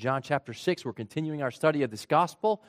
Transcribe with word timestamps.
John 0.00 0.22
chapter 0.22 0.54
6. 0.54 0.86
We're 0.86 0.94
continuing 0.94 1.42
our 1.42 1.50
study 1.50 1.82
of 1.82 1.90
this 1.90 2.06
gospel. 2.06 2.62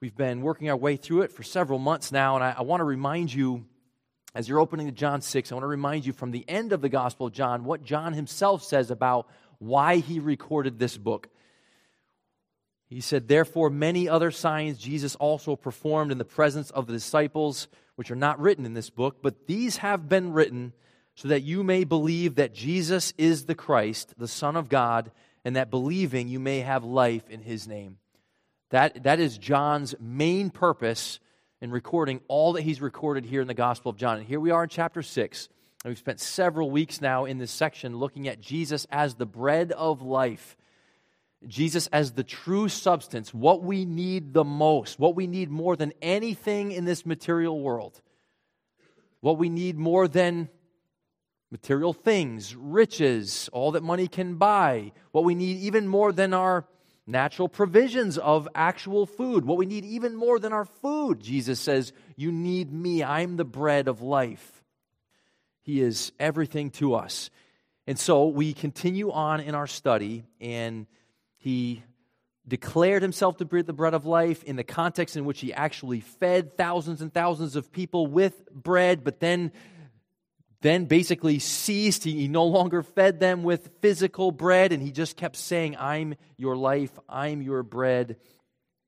We've 0.00 0.16
been 0.16 0.42
working 0.42 0.68
our 0.70 0.76
way 0.76 0.96
through 0.96 1.22
it 1.22 1.30
for 1.30 1.44
several 1.44 1.78
months 1.78 2.10
now, 2.10 2.34
and 2.34 2.42
I, 2.42 2.56
I 2.58 2.62
want 2.62 2.80
to 2.80 2.84
remind 2.84 3.32
you, 3.32 3.64
as 4.34 4.48
you're 4.48 4.58
opening 4.58 4.86
to 4.86 4.92
John 4.92 5.22
6, 5.22 5.52
I 5.52 5.54
want 5.54 5.62
to 5.62 5.68
remind 5.68 6.04
you 6.04 6.12
from 6.12 6.32
the 6.32 6.44
end 6.48 6.72
of 6.72 6.80
the 6.80 6.88
Gospel 6.88 7.28
of 7.28 7.32
John 7.32 7.62
what 7.62 7.84
John 7.84 8.12
himself 8.12 8.64
says 8.64 8.90
about 8.90 9.28
why 9.60 9.98
he 9.98 10.18
recorded 10.18 10.80
this 10.80 10.98
book. 10.98 11.28
He 12.88 13.00
said, 13.00 13.28
Therefore, 13.28 13.70
many 13.70 14.08
other 14.08 14.32
signs 14.32 14.78
Jesus 14.78 15.14
also 15.14 15.54
performed 15.54 16.10
in 16.10 16.18
the 16.18 16.24
presence 16.24 16.72
of 16.72 16.88
the 16.88 16.92
disciples, 16.92 17.68
which 17.94 18.10
are 18.10 18.16
not 18.16 18.40
written 18.40 18.66
in 18.66 18.74
this 18.74 18.90
book, 18.90 19.22
but 19.22 19.46
these 19.46 19.76
have 19.76 20.08
been 20.08 20.32
written 20.32 20.72
so 21.14 21.28
that 21.28 21.42
you 21.42 21.62
may 21.62 21.84
believe 21.84 22.34
that 22.34 22.52
Jesus 22.52 23.14
is 23.16 23.46
the 23.46 23.54
Christ, 23.54 24.14
the 24.18 24.26
Son 24.26 24.56
of 24.56 24.68
God 24.68 25.12
and 25.44 25.56
that 25.56 25.70
believing 25.70 26.28
you 26.28 26.40
may 26.40 26.60
have 26.60 26.84
life 26.84 27.28
in 27.28 27.40
his 27.40 27.66
name. 27.66 27.98
That, 28.70 29.02
that 29.02 29.20
is 29.20 29.36
John's 29.36 29.94
main 30.00 30.50
purpose 30.50 31.20
in 31.60 31.70
recording 31.70 32.20
all 32.28 32.54
that 32.54 32.62
he's 32.62 32.80
recorded 32.80 33.24
here 33.24 33.40
in 33.40 33.46
the 33.46 33.54
Gospel 33.54 33.90
of 33.90 33.96
John. 33.96 34.18
And 34.18 34.26
here 34.26 34.40
we 34.40 34.50
are 34.50 34.64
in 34.64 34.68
chapter 34.68 35.02
6. 35.02 35.48
And 35.84 35.90
we've 35.90 35.98
spent 35.98 36.20
several 36.20 36.70
weeks 36.70 37.00
now 37.00 37.24
in 37.24 37.38
this 37.38 37.50
section 37.50 37.96
looking 37.96 38.28
at 38.28 38.40
Jesus 38.40 38.86
as 38.90 39.14
the 39.14 39.26
bread 39.26 39.72
of 39.72 40.00
life. 40.02 40.56
Jesus 41.46 41.88
as 41.88 42.12
the 42.12 42.22
true 42.22 42.68
substance, 42.68 43.34
what 43.34 43.62
we 43.62 43.84
need 43.84 44.32
the 44.32 44.44
most, 44.44 44.98
what 44.98 45.16
we 45.16 45.26
need 45.26 45.50
more 45.50 45.74
than 45.76 45.92
anything 46.00 46.72
in 46.72 46.84
this 46.84 47.04
material 47.04 47.60
world, 47.60 48.00
what 49.20 49.38
we 49.38 49.48
need 49.48 49.76
more 49.76 50.06
than 50.06 50.48
material 51.52 51.92
things, 51.92 52.56
riches, 52.56 53.50
all 53.52 53.72
that 53.72 53.82
money 53.82 54.08
can 54.08 54.36
buy, 54.36 54.90
what 55.12 55.22
we 55.22 55.34
need 55.34 55.58
even 55.58 55.86
more 55.86 56.10
than 56.10 56.32
our 56.32 56.66
natural 57.06 57.46
provisions 57.46 58.16
of 58.16 58.48
actual 58.54 59.04
food, 59.04 59.44
what 59.44 59.58
we 59.58 59.66
need 59.66 59.84
even 59.84 60.16
more 60.16 60.38
than 60.38 60.54
our 60.54 60.64
food. 60.64 61.20
Jesus 61.20 61.60
says, 61.60 61.92
You 62.16 62.32
need 62.32 62.72
me. 62.72 63.04
I'm 63.04 63.36
the 63.36 63.44
bread 63.44 63.86
of 63.86 64.00
life. 64.00 64.62
He 65.60 65.82
is 65.82 66.10
everything 66.18 66.70
to 66.70 66.94
us. 66.94 67.28
And 67.86 67.98
so 67.98 68.28
we 68.28 68.54
continue 68.54 69.12
on 69.12 69.40
in 69.40 69.54
our 69.54 69.66
study, 69.66 70.24
and 70.40 70.86
he 71.36 71.82
declared 72.48 73.02
himself 73.02 73.36
to 73.36 73.44
be 73.44 73.60
the 73.60 73.74
bread 73.74 73.92
of 73.92 74.06
life 74.06 74.42
in 74.44 74.56
the 74.56 74.64
context 74.64 75.18
in 75.18 75.26
which 75.26 75.40
he 75.40 75.52
actually 75.52 76.00
fed 76.00 76.56
thousands 76.56 77.02
and 77.02 77.12
thousands 77.12 77.56
of 77.56 77.70
people 77.70 78.06
with 78.06 78.50
bread, 78.50 79.04
but 79.04 79.20
then 79.20 79.52
then 80.62 80.86
basically 80.86 81.38
ceased. 81.38 82.04
He, 82.04 82.28
no 82.28 82.44
longer 82.44 82.82
fed 82.82 83.20
them 83.20 83.42
with 83.42 83.70
physical 83.80 84.30
bread, 84.30 84.72
and 84.72 84.82
he 84.82 84.90
just 84.90 85.16
kept 85.16 85.36
saying, 85.36 85.76
I'm 85.78 86.14
your 86.38 86.56
life, 86.56 86.98
I'm 87.08 87.42
your 87.42 87.62
bread. 87.62 88.16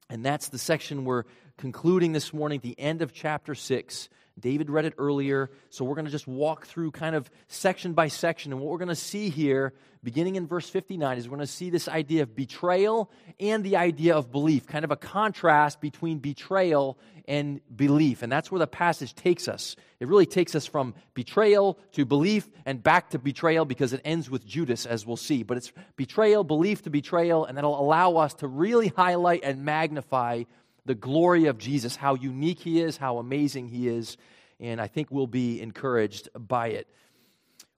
And 0.09 0.25
that's 0.25 0.49
the 0.49 0.59
section 0.59 1.05
we're 1.05 1.25
concluding 1.59 2.13
this 2.13 2.33
morning, 2.33 2.61
the 2.63 2.79
end 2.79 3.03
of 3.03 3.13
chapter 3.13 3.55
6. 3.55 4.09
David 4.39 4.69
read 4.69 4.85
it 4.85 4.95
earlier, 4.99 5.51
so 5.71 5.85
we're 5.85 5.95
going 5.95 6.07
to 6.07 6.11
just 6.11 6.27
walk 6.27 6.67
through 6.67 6.91
kind 6.91 7.15
of 7.15 7.31
section 7.47 7.93
by 7.93 8.09
section. 8.09 8.53
And 8.53 8.61
what 8.61 8.71
we're 8.71 8.79
going 8.79 8.89
to 8.89 8.97
see 8.97 9.29
here, 9.29 9.73
beginning 10.03 10.35
in 10.35 10.47
verse 10.47 10.69
59, 10.69 11.19
is 11.19 11.29
we're 11.29 11.37
going 11.37 11.47
to 11.47 11.53
see 11.53 11.71
this 11.71 11.87
idea 11.89 12.23
of 12.23 12.35
betrayal 12.35 13.11
and 13.39 13.63
the 13.63 13.77
idea 13.77 14.15
of 14.17 14.33
belief, 14.33 14.67
kind 14.67 14.85
of 14.85 14.91
a 14.91 14.97
contrast 14.97 15.81
between 15.81 16.19
betrayal 16.19 16.99
and 17.27 17.61
belief. 17.75 18.23
And 18.23 18.31
that's 18.31 18.51
where 18.51 18.59
the 18.59 18.67
passage 18.67 19.15
takes 19.15 19.47
us. 19.47 19.77
It 20.01 20.09
really 20.09 20.27
takes 20.27 20.55
us 20.55 20.67
from 20.67 20.95
betrayal 21.15 21.79
to 21.93 22.05
belief 22.05 22.51
and 22.67 22.83
back 22.83 23.11
to 23.11 23.19
betrayal 23.21 23.65
because 23.65 23.93
it 23.93 24.03
ends 24.05 24.29
with 24.29 24.45
Judas, 24.45 24.85
as 24.85 25.07
we'll 25.07 25.17
see. 25.17 25.45
But 25.45 25.59
it's 25.59 25.73
betrayal, 25.97 26.43
belief 26.43 26.83
to 26.83 26.91
betrayal, 26.91 27.45
and 27.45 27.57
that'll 27.57 27.81
allow 27.81 28.17
us 28.17 28.35
to 28.35 28.49
really 28.49 28.89
highlight 28.89 29.45
and 29.45 29.65
magnify 29.65 30.43
the 30.87 30.95
glory 30.95 31.47
of 31.47 31.59
Jesus, 31.59 31.97
how 31.97 32.15
unique 32.15 32.61
he 32.61 32.81
is, 32.81 32.97
how 32.97 33.19
amazing 33.19 33.69
he 33.69 33.89
is, 33.89 34.17
and 34.61 34.81
I 34.81 34.87
think 34.87 35.11
we'll 35.11 35.27
be 35.27 35.61
encouraged 35.61 36.29
by 36.35 36.69
it. 36.69 36.89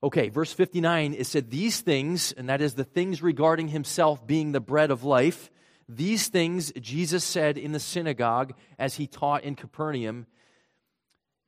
Okay, 0.03 0.28
verse 0.28 0.53
59, 0.53 1.14
it 1.14 1.26
said, 1.26 1.50
These 1.50 1.81
things, 1.81 2.32
and 2.32 2.48
that 2.48 2.60
is 2.60 2.75
the 2.75 2.84
things 2.84 3.22
regarding 3.22 3.69
himself 3.69 4.26
being 4.26 4.53
the 4.53 4.60
bread 4.60 4.91
of 4.91 5.04
life, 5.04 5.50
these 5.88 6.28
things 6.28 6.72
Jesus 6.72 7.25
said 7.25 7.56
in 7.56 7.72
the 7.72 7.81
synagogue 7.81 8.54
as 8.78 8.97
he 8.97 9.06
taught 9.06 9.44
in 9.44 9.54
Capernaum. 9.54 10.26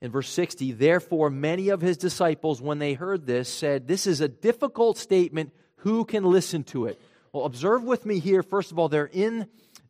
In 0.00 0.12
verse 0.12 0.28
60, 0.28 0.72
therefore, 0.72 1.28
many 1.28 1.70
of 1.70 1.80
his 1.80 1.96
disciples, 1.96 2.62
when 2.62 2.78
they 2.78 2.94
heard 2.94 3.26
this, 3.26 3.52
said, 3.52 3.88
This 3.88 4.06
is 4.06 4.20
a 4.20 4.28
difficult 4.28 4.96
statement. 4.96 5.52
Who 5.78 6.04
can 6.04 6.24
listen 6.24 6.64
to 6.64 6.86
it? 6.86 7.00
Well, 7.32 7.44
observe 7.44 7.84
with 7.84 8.06
me 8.06 8.20
here, 8.20 8.42
first 8.42 8.72
of 8.72 8.78
all, 8.78 8.88
they're 8.88 9.06
in 9.12 9.46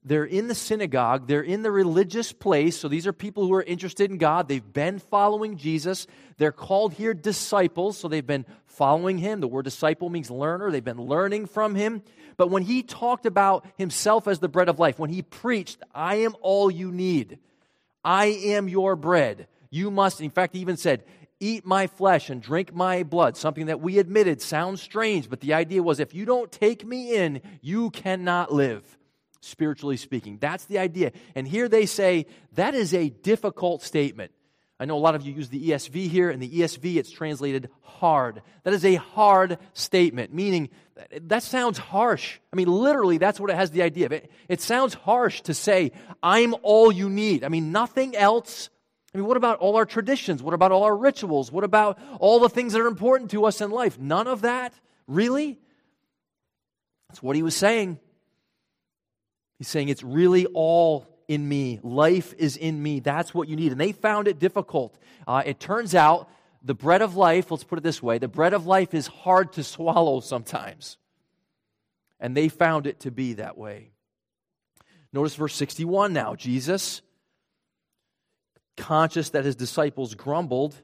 they're 0.08 0.24
in 0.24 0.48
the 0.48 0.54
synagogue, 0.54 1.26
they're 1.28 1.42
in 1.42 1.62
the 1.62 1.70
religious 1.70 2.32
place. 2.32 2.78
So 2.78 2.88
these 2.88 3.06
are 3.06 3.12
people 3.12 3.46
who 3.46 3.52
are 3.54 3.62
interested 3.62 4.10
in 4.10 4.18
God. 4.18 4.48
They've 4.48 4.72
been 4.72 4.98
following 4.98 5.56
Jesus. 5.56 6.06
They're 6.38 6.52
called 6.52 6.94
here 6.94 7.14
disciples, 7.14 7.98
so 7.98 8.08
they've 8.08 8.26
been 8.26 8.46
following 8.66 9.18
him. 9.18 9.40
The 9.40 9.48
word 9.48 9.64
disciple 9.64 10.08
means 10.08 10.30
learner. 10.30 10.70
They've 10.70 10.84
been 10.84 11.02
learning 11.02 11.46
from 11.46 11.74
him. 11.74 12.02
But 12.36 12.50
when 12.50 12.62
he 12.62 12.82
talked 12.82 13.26
about 13.26 13.66
himself 13.76 14.26
as 14.26 14.38
the 14.38 14.48
bread 14.48 14.68
of 14.68 14.78
life, 14.78 14.98
when 14.98 15.10
he 15.10 15.22
preached, 15.22 15.82
I 15.94 16.16
am 16.16 16.34
all 16.40 16.70
you 16.70 16.90
need, 16.90 17.38
I 18.02 18.26
am 18.26 18.68
your 18.68 18.96
bread. 18.96 19.46
You 19.70 19.90
must, 19.90 20.20
in 20.20 20.30
fact, 20.30 20.54
he 20.54 20.60
even 20.60 20.76
said, 20.76 21.04
Eat 21.40 21.64
my 21.64 21.86
flesh 21.86 22.30
and 22.30 22.42
drink 22.42 22.74
my 22.74 23.04
blood, 23.04 23.36
something 23.36 23.66
that 23.66 23.80
we 23.80 23.98
admitted 23.98 24.42
sounds 24.42 24.82
strange, 24.82 25.30
but 25.30 25.40
the 25.40 25.54
idea 25.54 25.82
was 25.82 26.00
if 26.00 26.12
you 26.12 26.24
don't 26.24 26.50
take 26.50 26.84
me 26.84 27.14
in, 27.14 27.40
you 27.60 27.90
cannot 27.90 28.52
live 28.52 28.97
spiritually 29.40 29.96
speaking. 29.96 30.38
That's 30.38 30.64
the 30.66 30.78
idea. 30.78 31.12
And 31.34 31.46
here 31.46 31.68
they 31.68 31.86
say 31.86 32.26
that 32.52 32.74
is 32.74 32.94
a 32.94 33.08
difficult 33.08 33.82
statement. 33.82 34.32
I 34.80 34.84
know 34.84 34.96
a 34.96 35.00
lot 35.00 35.16
of 35.16 35.22
you 35.22 35.32
use 35.32 35.48
the 35.48 35.70
ESV 35.70 36.08
here. 36.08 36.30
and 36.30 36.40
the 36.40 36.48
ESV, 36.48 36.96
it's 36.96 37.10
translated 37.10 37.68
hard. 37.82 38.42
That 38.62 38.74
is 38.74 38.84
a 38.84 38.94
hard 38.94 39.58
statement, 39.72 40.32
meaning 40.32 40.70
that 41.22 41.42
sounds 41.42 41.78
harsh. 41.78 42.38
I 42.52 42.56
mean, 42.56 42.68
literally, 42.68 43.18
that's 43.18 43.40
what 43.40 43.50
it 43.50 43.56
has 43.56 43.72
the 43.72 43.82
idea 43.82 44.06
of. 44.06 44.12
It, 44.12 44.30
it 44.48 44.60
sounds 44.60 44.94
harsh 44.94 45.40
to 45.42 45.54
say, 45.54 45.92
I'm 46.22 46.54
all 46.62 46.92
you 46.92 47.10
need. 47.10 47.42
I 47.42 47.48
mean, 47.48 47.72
nothing 47.72 48.14
else. 48.14 48.70
I 49.12 49.18
mean, 49.18 49.26
what 49.26 49.36
about 49.36 49.58
all 49.58 49.76
our 49.76 49.86
traditions? 49.86 50.42
What 50.42 50.54
about 50.54 50.70
all 50.70 50.84
our 50.84 50.96
rituals? 50.96 51.50
What 51.50 51.64
about 51.64 51.98
all 52.20 52.38
the 52.38 52.48
things 52.48 52.72
that 52.72 52.80
are 52.80 52.86
important 52.86 53.32
to 53.32 53.46
us 53.46 53.60
in 53.60 53.70
life? 53.70 53.98
None 53.98 54.28
of 54.28 54.42
that? 54.42 54.72
Really? 55.08 55.58
That's 57.08 57.22
what 57.22 57.34
he 57.34 57.42
was 57.42 57.56
saying. 57.56 57.98
He's 59.58 59.68
saying 59.68 59.88
it's 59.88 60.04
really 60.04 60.46
all 60.46 61.06
in 61.26 61.46
me. 61.46 61.80
Life 61.82 62.32
is 62.38 62.56
in 62.56 62.82
me. 62.82 63.00
That's 63.00 63.34
what 63.34 63.48
you 63.48 63.56
need. 63.56 63.72
And 63.72 63.80
they 63.80 63.92
found 63.92 64.28
it 64.28 64.38
difficult. 64.38 64.98
Uh, 65.26 65.42
it 65.44 65.60
turns 65.60 65.94
out 65.94 66.30
the 66.62 66.74
bread 66.74 67.02
of 67.02 67.16
life, 67.16 67.50
let's 67.50 67.64
put 67.64 67.78
it 67.78 67.82
this 67.82 68.02
way 68.02 68.18
the 68.18 68.28
bread 68.28 68.54
of 68.54 68.66
life 68.66 68.94
is 68.94 69.06
hard 69.06 69.52
to 69.54 69.64
swallow 69.64 70.20
sometimes. 70.20 70.96
And 72.20 72.36
they 72.36 72.48
found 72.48 72.86
it 72.86 73.00
to 73.00 73.10
be 73.12 73.34
that 73.34 73.56
way. 73.56 73.92
Notice 75.12 75.36
verse 75.36 75.54
61 75.54 76.12
now. 76.12 76.34
Jesus, 76.34 77.00
conscious 78.76 79.30
that 79.30 79.44
his 79.44 79.54
disciples 79.54 80.14
grumbled 80.14 80.74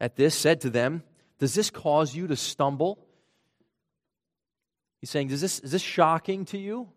at 0.00 0.16
this, 0.16 0.34
said 0.34 0.62
to 0.62 0.70
them, 0.70 1.02
Does 1.38 1.54
this 1.54 1.70
cause 1.70 2.14
you 2.14 2.26
to 2.26 2.36
stumble? 2.36 2.98
He's 5.00 5.10
saying, 5.10 5.30
Is 5.30 5.40
this, 5.40 5.60
is 5.60 5.70
this 5.70 5.82
shocking 5.82 6.44
to 6.46 6.58
you? 6.58 6.88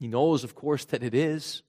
He 0.00 0.08
knows, 0.08 0.42
of 0.42 0.54
course, 0.54 0.86
that 0.86 1.02
it 1.02 1.14
is. 1.14 1.62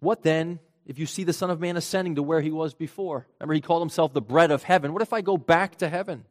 What 0.00 0.22
then 0.22 0.58
if 0.86 0.98
you 0.98 1.04
see 1.04 1.22
the 1.22 1.34
Son 1.34 1.50
of 1.50 1.60
Man 1.60 1.76
ascending 1.76 2.14
to 2.14 2.22
where 2.22 2.40
he 2.40 2.50
was 2.50 2.72
before? 2.72 3.26
Remember, 3.38 3.54
he 3.54 3.60
called 3.60 3.82
himself 3.82 4.14
the 4.14 4.22
bread 4.22 4.50
of 4.50 4.62
heaven. 4.62 4.94
What 4.94 5.02
if 5.02 5.12
I 5.12 5.20
go 5.20 5.36
back 5.36 5.76
to 5.76 5.88
heaven? 5.88 6.24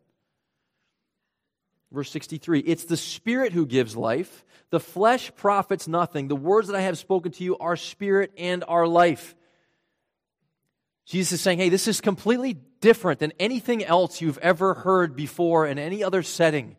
Verse 1.92 2.10
63 2.10 2.62
It's 2.62 2.86
the 2.86 2.98
Spirit 2.98 3.54
who 3.54 3.68
gives 3.68 3.96
life. 3.96 4.44
The 4.72 4.80
flesh 4.80 5.32
profits 5.36 5.88
nothing. 5.88 6.28
The 6.28 6.36
words 6.36 6.68
that 6.68 6.76
I 6.76 6.82
have 6.82 6.98
spoken 6.98 7.32
to 7.34 7.44
you 7.44 7.58
are 7.60 7.78
spirit 7.78 8.32
and 8.36 8.64
are 8.68 8.88
life. 8.88 9.36
Jesus 11.06 11.34
is 11.34 11.42
saying, 11.42 11.60
hey, 11.60 11.70
this 11.70 11.88
is 11.88 12.02
completely 12.02 12.58
different 12.82 13.20
than 13.20 13.32
anything 13.40 13.82
else 13.82 14.20
you've 14.20 14.40
ever 14.40 14.74
heard 14.74 15.16
before 15.16 15.66
in 15.66 15.80
any 15.80 16.04
other 16.04 16.22
setting. 16.22 16.76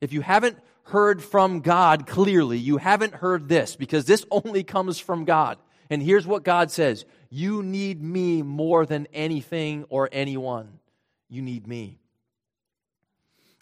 If 0.00 0.12
you 0.12 0.20
haven't 0.20 0.58
heard 0.86 1.22
from 1.22 1.60
God 1.60 2.06
clearly. 2.06 2.58
You 2.58 2.76
haven't 2.76 3.14
heard 3.14 3.48
this 3.48 3.76
because 3.76 4.04
this 4.04 4.24
only 4.30 4.64
comes 4.64 4.98
from 4.98 5.24
God. 5.24 5.58
And 5.90 6.02
here's 6.02 6.26
what 6.26 6.44
God 6.44 6.70
says 6.70 7.04
You 7.30 7.62
need 7.62 8.02
me 8.02 8.42
more 8.42 8.86
than 8.86 9.06
anything 9.12 9.84
or 9.88 10.08
anyone. 10.10 10.78
You 11.28 11.42
need 11.42 11.66
me. 11.66 11.98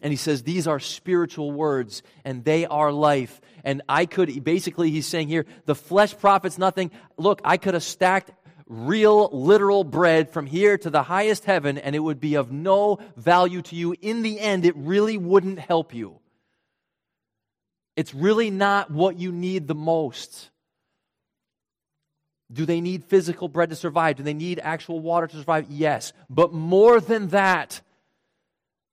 And 0.02 0.12
he 0.12 0.16
says, 0.16 0.42
These 0.42 0.66
are 0.66 0.80
spiritual 0.80 1.50
words 1.50 2.02
and 2.24 2.44
they 2.44 2.66
are 2.66 2.92
life. 2.92 3.40
And 3.64 3.82
I 3.88 4.06
could, 4.06 4.44
basically, 4.44 4.90
he's 4.90 5.06
saying 5.06 5.28
here, 5.28 5.46
the 5.64 5.74
flesh 5.74 6.16
profits 6.16 6.58
nothing. 6.58 6.90
Look, 7.16 7.40
I 7.44 7.56
could 7.56 7.74
have 7.74 7.82
stacked 7.82 8.30
real, 8.66 9.30
literal 9.32 9.84
bread 9.84 10.30
from 10.30 10.46
here 10.46 10.76
to 10.78 10.90
the 10.90 11.02
highest 11.02 11.44
heaven 11.44 11.78
and 11.78 11.94
it 11.96 12.00
would 12.00 12.20
be 12.20 12.34
of 12.34 12.52
no 12.52 12.98
value 13.16 13.62
to 13.62 13.76
you. 13.76 13.94
In 14.00 14.22
the 14.22 14.40
end, 14.40 14.66
it 14.66 14.76
really 14.76 15.16
wouldn't 15.16 15.58
help 15.58 15.94
you. 15.94 16.20
It's 17.96 18.14
really 18.14 18.50
not 18.50 18.90
what 18.90 19.18
you 19.18 19.30
need 19.32 19.68
the 19.68 19.74
most. 19.74 20.50
Do 22.52 22.66
they 22.66 22.80
need 22.80 23.04
physical 23.04 23.48
bread 23.48 23.70
to 23.70 23.76
survive? 23.76 24.16
Do 24.16 24.22
they 24.22 24.34
need 24.34 24.60
actual 24.62 25.00
water 25.00 25.26
to 25.26 25.36
survive? 25.36 25.66
Yes. 25.70 26.12
But 26.28 26.52
more 26.52 27.00
than 27.00 27.28
that, 27.28 27.80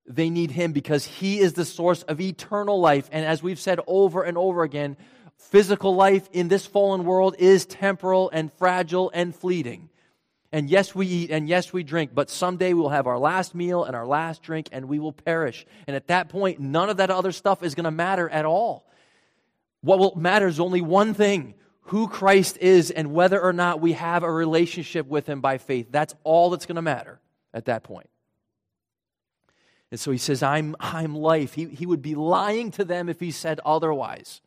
they 0.08 0.30
need 0.30 0.52
Him 0.52 0.72
because 0.72 1.06
He 1.06 1.40
is 1.40 1.54
the 1.54 1.66
source 1.66 2.04
of 2.04 2.22
eternal 2.22 2.80
life. 2.80 3.10
And 3.12 3.26
as 3.26 3.44
we've 3.44 3.60
said 3.60 3.80
over 3.88 4.24
and 4.24 4.38
over 4.38 4.64
again, 4.64 4.98
physical 5.38 5.96
life 5.96 6.30
in 6.32 6.48
this 6.48 6.66
fallen 6.66 7.06
world 7.06 7.36
is 7.40 7.66
temporal 7.66 8.30
and 8.32 8.52
fragile 8.54 9.12
and 9.14 9.36
fleeting. 9.36 9.90
And 10.52 10.70
yes, 10.70 10.94
we 10.94 11.08
eat 11.08 11.32
and 11.32 11.48
yes, 11.48 11.72
we 11.72 11.84
drink, 11.84 12.12
but 12.14 12.30
someday 12.30 12.74
we 12.74 12.82
will 12.82 12.90
have 12.90 13.08
our 13.08 13.18
last 13.18 13.56
meal 13.56 13.86
and 13.86 13.96
our 13.96 14.06
last 14.06 14.44
drink 14.44 14.68
and 14.72 14.86
we 14.86 15.00
will 15.00 15.14
perish. 15.14 15.66
And 15.88 15.96
at 15.96 16.08
that 16.08 16.30
point, 16.30 16.60
none 16.60 16.90
of 16.90 16.98
that 16.98 17.10
other 17.10 17.32
stuff 17.32 17.64
is 17.64 17.74
going 17.74 17.86
to 17.86 17.92
matter 17.92 18.30
at 18.30 18.46
all. 18.46 18.86
What 19.82 20.00
will 20.00 20.14
only 20.60 20.82
one 20.82 21.14
thing 21.14 21.56
who 21.86 22.08
Christ 22.08 22.58
is 22.60 22.92
and 22.92 23.12
whether 23.12 23.42
or 23.42 23.54
not 23.54 23.82
we 23.82 23.94
have 23.94 24.24
a 24.24 24.32
relationship 24.32 25.08
with 25.08 25.28
Him 25.28 25.42
by 25.42 25.58
faith. 25.58 25.88
That's 25.92 26.16
all 26.24 26.50
that's 26.50 26.66
going 26.66 26.76
to 26.78 26.82
matter 26.82 27.20
at 27.54 27.66
that 27.66 27.84
point. 27.84 28.10
And 29.92 30.00
so 30.00 30.12
he 30.12 30.18
says, 30.18 30.42
I'm, 30.42 30.76
I'm 30.80 31.16
life. 31.16 31.54
He, 31.54 31.66
he 31.66 31.86
would 31.86 32.02
be 32.02 32.16
lying 32.16 32.72
to 32.72 32.86
them 32.86 33.10
if 33.10 33.20
he 33.20 33.32
said 33.32 33.60
otherwise. 33.66 34.40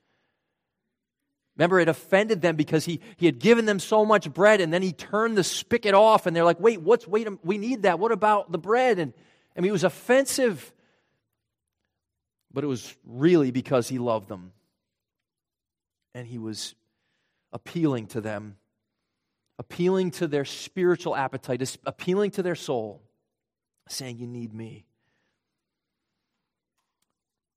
Remember, 1.56 1.78
it 1.78 1.88
offended 1.88 2.40
them 2.40 2.56
because 2.56 2.86
he, 2.86 3.00
he 3.16 3.26
had 3.26 3.38
given 3.38 3.66
them 3.66 3.78
so 3.78 4.04
much 4.06 4.32
bread 4.32 4.60
and 4.60 4.72
then 4.72 4.80
he 4.80 4.92
turned 4.92 5.36
the 5.36 5.44
spigot 5.44 5.94
off 5.94 6.26
and 6.26 6.34
they're 6.34 6.44
like, 6.44 6.58
wait, 6.60 6.80
what's, 6.80 7.06
wait, 7.06 7.28
we 7.44 7.58
need 7.58 7.82
that. 7.82 7.98
What 7.98 8.10
about 8.10 8.50
the 8.50 8.58
bread? 8.58 8.98
And 8.98 9.12
I 9.56 9.60
mean, 9.60 9.68
it 9.68 9.72
was 9.72 9.84
offensive. 9.84 10.72
But 12.52 12.64
it 12.64 12.68
was 12.68 12.96
really 13.04 13.50
because 13.50 13.88
he 13.88 13.98
loved 13.98 14.28
them. 14.28 14.52
And 16.14 16.26
he 16.26 16.38
was 16.38 16.74
appealing 17.52 18.06
to 18.08 18.20
them, 18.20 18.56
appealing 19.58 20.12
to 20.12 20.26
their 20.26 20.44
spiritual 20.44 21.16
appetite, 21.16 21.76
appealing 21.84 22.32
to 22.32 22.42
their 22.42 22.54
soul, 22.54 23.02
saying, 23.88 24.18
You 24.18 24.26
need 24.26 24.54
me. 24.54 24.86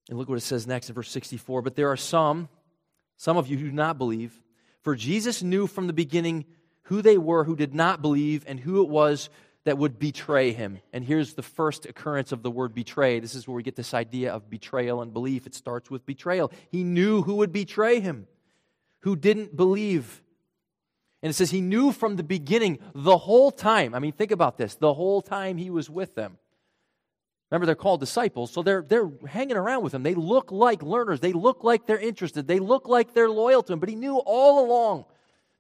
And 0.09 0.18
look 0.18 0.30
what 0.30 0.38
it 0.38 0.42
says 0.42 0.65
next 0.65 0.89
in 0.89 0.95
verse 0.95 1.09
64. 1.09 1.62
But 1.62 1.75
there 1.75 1.92
are 1.92 1.98
some 1.98 2.50
some 3.18 3.38
of 3.38 3.48
you 3.48 3.57
who 3.57 3.65
do 3.65 3.71
not 3.71 3.98
believe. 3.98 4.39
For 4.83 4.95
Jesus 4.95 5.44
knew 5.44 5.68
from 5.68 5.88
the 5.88 5.94
beginning 5.94 6.45
who 6.83 7.01
they 7.01 7.18
were 7.18 7.44
who 7.44 7.56
did 7.56 7.74
not 7.74 8.01
believe 8.01 8.45
and 8.48 8.59
who 8.59 8.81
it 8.81 8.89
was 8.89 9.30
that 9.65 9.77
would 9.77 10.00
betray 10.00 10.54
him. 10.54 10.80
And 10.94 11.04
here's 11.04 11.33
the 11.33 11.42
first 11.42 11.86
occurrence 11.86 12.31
of 12.31 12.42
the 12.42 12.51
word 12.51 12.74
betray. 12.74 13.19
This 13.19 13.36
is 13.36 13.48
where 13.48 13.56
we 13.56 13.63
get 13.63 13.75
this 13.75 13.94
idea 13.94 14.31
of 14.31 14.50
betrayal 14.50 15.01
and 15.01 15.12
belief. 15.12 15.45
It 15.45 15.56
starts 15.56 15.92
with 15.92 16.06
betrayal. 16.06 16.54
He 16.69 16.86
knew 16.86 17.21
who 17.21 17.36
would 17.36 17.51
betray 17.51 18.00
him, 18.00 18.27
who 19.07 19.15
didn't 19.15 19.56
believe. 19.56 20.21
And 21.24 21.30
it 21.30 21.33
says 21.33 21.50
he 21.50 21.62
knew 21.62 21.94
from 21.94 22.18
the 22.18 22.24
beginning, 22.24 22.77
the 22.94 23.18
whole 23.18 23.51
time. 23.51 23.95
I 23.95 24.00
mean, 24.00 24.12
think 24.12 24.31
about 24.31 24.57
this 24.57 24.75
the 24.75 24.94
whole 24.94 25.21
time 25.21 25.56
he 25.56 25.69
was 25.69 25.89
with 25.89 26.13
them. 26.13 26.38
Remember, 27.50 27.65
they're 27.65 27.75
called 27.75 28.01
disciples, 28.01 28.51
so 28.51 28.62
they're, 28.63 28.81
they're 28.81 29.09
hanging 29.25 29.56
around 29.56 29.81
with 29.81 29.94
him. 29.94 30.04
They 30.04 30.13
look 30.13 30.51
like 30.51 30.83
learners. 30.83 31.21
They 31.21 31.31
look 31.31 31.63
like 31.63 31.86
they're 31.86 31.98
interested. 31.98 32.48
They 32.48 32.59
look 32.59 32.89
like 32.89 33.13
they're 33.13 33.30
loyal 33.30 33.63
to 33.63 33.71
him. 33.71 33.80
But 33.80 33.88
he 33.88 33.95
knew 33.95 34.18
all 34.18 34.65
along 34.65 35.06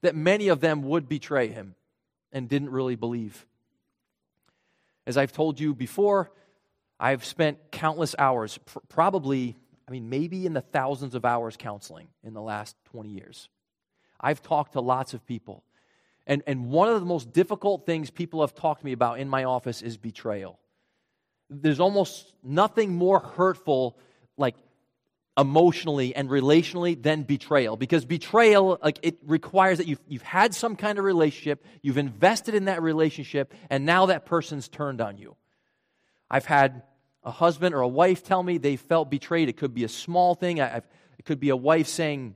that 0.01 0.13
many 0.13 0.49
of 0.49 0.59
them 0.59 0.81
would 0.81 1.07
betray 1.07 1.47
him 1.47 1.73
and 2.33 2.49
didn't 2.49 2.71
really 2.71 2.97
believe. 2.97 3.45
As 5.05 5.15
I've 5.15 5.31
told 5.31 5.57
you 5.57 5.73
before, 5.73 6.33
I've 6.99 7.23
spent 7.23 7.71
countless 7.71 8.13
hours, 8.19 8.57
pr- 8.57 8.79
probably, 8.89 9.55
I 9.87 9.91
mean, 9.91 10.09
maybe 10.09 10.45
in 10.45 10.53
the 10.53 10.61
thousands 10.61 11.15
of 11.15 11.23
hours 11.23 11.55
counseling 11.57 12.07
in 12.23 12.33
the 12.33 12.41
last 12.41 12.75
20 12.91 13.09
years. 13.09 13.49
I've 14.19 14.41
talked 14.41 14.73
to 14.73 14.81
lots 14.81 15.13
of 15.13 15.25
people. 15.25 15.63
And, 16.25 16.43
and 16.45 16.69
one 16.69 16.89
of 16.89 16.99
the 16.99 17.05
most 17.05 17.31
difficult 17.31 17.85
things 17.85 18.09
people 18.09 18.41
have 18.41 18.53
talked 18.53 18.81
to 18.81 18.85
me 18.85 18.91
about 18.91 19.19
in 19.19 19.29
my 19.29 19.45
office 19.45 19.81
is 19.81 19.95
betrayal 19.97 20.59
there's 21.49 21.79
almost 21.79 22.33
nothing 22.43 22.95
more 22.95 23.19
hurtful, 23.19 23.97
like 24.37 24.55
emotionally 25.37 26.15
and 26.15 26.29
relationally, 26.29 27.01
than 27.01 27.23
betrayal. 27.23 27.77
Because 27.77 28.05
betrayal, 28.05 28.79
like, 28.83 28.99
it 29.03 29.17
requires 29.25 29.77
that 29.77 29.87
you've, 29.87 30.01
you've 30.07 30.21
had 30.23 30.53
some 30.53 30.75
kind 30.75 30.97
of 30.97 31.05
relationship, 31.05 31.63
you've 31.81 31.97
invested 31.97 32.55
in 32.55 32.65
that 32.65 32.81
relationship, 32.81 33.53
and 33.69 33.85
now 33.85 34.07
that 34.07 34.25
person's 34.25 34.67
turned 34.67 34.99
on 34.99 35.17
you. 35.17 35.35
I've 36.29 36.45
had 36.45 36.83
a 37.27 37.31
husband 37.31 37.75
or 37.75 37.81
a 37.81 37.87
wife 37.87 38.23
tell 38.23 38.41
me 38.41 38.57
they 38.57 38.77
felt 38.77 39.11
betrayed. 39.11 39.49
It 39.49 39.57
could 39.57 39.73
be 39.73 39.83
a 39.83 39.89
small 39.89 40.33
thing. 40.33 40.61
I've, 40.61 40.87
it 41.19 41.25
could 41.25 41.41
be 41.41 41.49
a 41.49 41.57
wife 41.57 41.87
saying, 41.87 42.35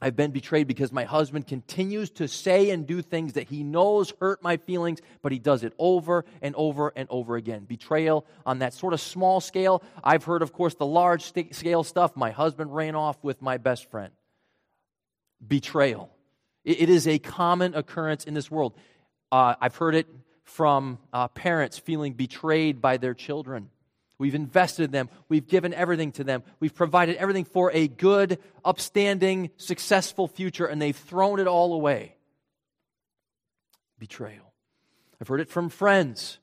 I've 0.00 0.16
been 0.16 0.30
betrayed 0.30 0.66
because 0.66 0.90
my 0.92 1.04
husband 1.04 1.46
continues 1.46 2.08
to 2.12 2.26
say 2.26 2.70
and 2.70 2.86
do 2.86 3.02
things 3.02 3.34
that 3.34 3.48
he 3.48 3.62
knows 3.62 4.14
hurt 4.18 4.42
my 4.42 4.56
feelings, 4.56 5.00
but 5.20 5.30
he 5.30 5.38
does 5.38 5.62
it 5.62 5.74
over 5.78 6.24
and 6.40 6.54
over 6.56 6.90
and 6.96 7.06
over 7.10 7.36
again. 7.36 7.64
Betrayal 7.64 8.24
on 8.46 8.60
that 8.60 8.72
sort 8.72 8.94
of 8.94 9.00
small 9.02 9.42
scale. 9.42 9.82
I've 10.02 10.24
heard, 10.24 10.40
of 10.40 10.54
course, 10.54 10.74
the 10.74 10.86
large 10.86 11.30
scale 11.52 11.84
stuff. 11.84 12.16
My 12.16 12.30
husband 12.30 12.74
ran 12.74 12.94
off 12.94 13.22
with 13.22 13.42
my 13.42 13.58
best 13.58 13.90
friend. 13.90 14.10
Betrayal. 15.46 16.08
it 16.64 16.88
is 16.88 17.06
a 17.06 17.18
common 17.18 17.74
occurrence 17.74 18.24
in 18.24 18.32
this 18.32 18.50
world. 18.50 18.74
Uh, 19.30 19.54
I've 19.60 19.76
heard 19.76 19.94
it 19.94 20.06
from 20.44 20.98
uh, 21.12 21.28
parents 21.28 21.76
feeling 21.76 22.14
betrayed 22.14 22.80
by 22.80 22.96
their 22.96 23.12
children. 23.12 23.68
We've 24.18 24.34
invested 24.34 24.84
in 24.84 24.90
them. 24.92 25.08
We've 25.28 25.46
given 25.46 25.74
everything 25.74 26.12
to 26.12 26.24
them. 26.24 26.44
We've 26.60 26.74
provided 26.74 27.16
everything 27.16 27.44
for 27.44 27.72
a 27.72 27.88
good, 27.88 28.38
upstanding, 28.64 29.50
successful 29.56 30.28
future, 30.28 30.66
and 30.66 30.80
they've 30.80 30.96
thrown 30.96 31.40
it 31.40 31.48
all 31.48 31.74
away. 31.74 32.16
Betrayal. 33.98 34.52
I've 35.20 35.28
heard 35.28 35.40
it 35.40 35.48
from 35.48 35.68
friends. 35.68 36.38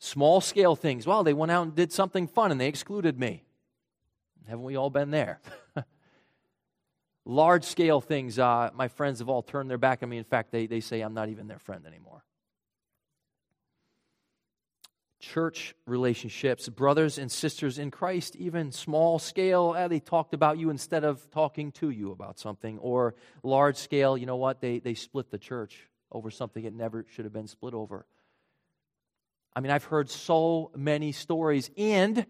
Small 0.00 0.40
scale 0.40 0.74
things. 0.74 1.06
Well, 1.06 1.22
they 1.22 1.34
went 1.34 1.52
out 1.52 1.62
and 1.62 1.74
did 1.74 1.92
something 1.92 2.26
fun 2.26 2.50
and 2.50 2.60
they 2.60 2.68
excluded 2.68 3.18
me. 3.18 3.44
Haven't 4.48 4.64
we 4.64 4.76
all 4.76 4.90
been 4.90 5.10
there? 5.10 5.40
Large 7.24 7.64
scale 7.64 8.00
things, 8.00 8.38
uh, 8.38 8.70
my 8.74 8.88
friends 8.88 9.18
have 9.18 9.28
all 9.28 9.42
turned 9.42 9.68
their 9.68 9.76
back 9.76 10.02
on 10.02 10.08
me. 10.08 10.16
In 10.16 10.24
fact, 10.24 10.50
they, 10.50 10.66
they 10.66 10.80
say 10.80 11.00
I'm 11.00 11.14
not 11.14 11.28
even 11.28 11.46
their 11.46 11.58
friend 11.58 11.84
anymore 11.86 12.24
church 15.28 15.74
relationships, 15.86 16.68
brothers 16.70 17.18
and 17.18 17.30
sisters 17.30 17.78
in 17.78 17.90
Christ, 17.90 18.34
even 18.36 18.72
small 18.72 19.18
scale, 19.18 19.74
eh, 19.76 19.86
they 19.86 20.00
talked 20.00 20.32
about 20.32 20.58
you 20.58 20.70
instead 20.70 21.04
of 21.04 21.30
talking 21.30 21.70
to 21.72 21.90
you 21.90 22.12
about 22.12 22.38
something, 22.38 22.78
or 22.78 23.14
large 23.42 23.76
scale, 23.76 24.16
you 24.16 24.24
know 24.24 24.36
what, 24.36 24.62
they, 24.62 24.78
they 24.78 24.94
split 24.94 25.30
the 25.30 25.38
church 25.38 25.86
over 26.10 26.30
something 26.30 26.64
it 26.64 26.74
never 26.74 27.04
should 27.10 27.26
have 27.26 27.32
been 27.32 27.46
split 27.46 27.74
over. 27.74 28.06
I 29.54 29.60
mean, 29.60 29.70
I've 29.70 29.84
heard 29.84 30.08
so 30.08 30.70
many 30.74 31.12
stories, 31.12 31.70
and 31.76 32.24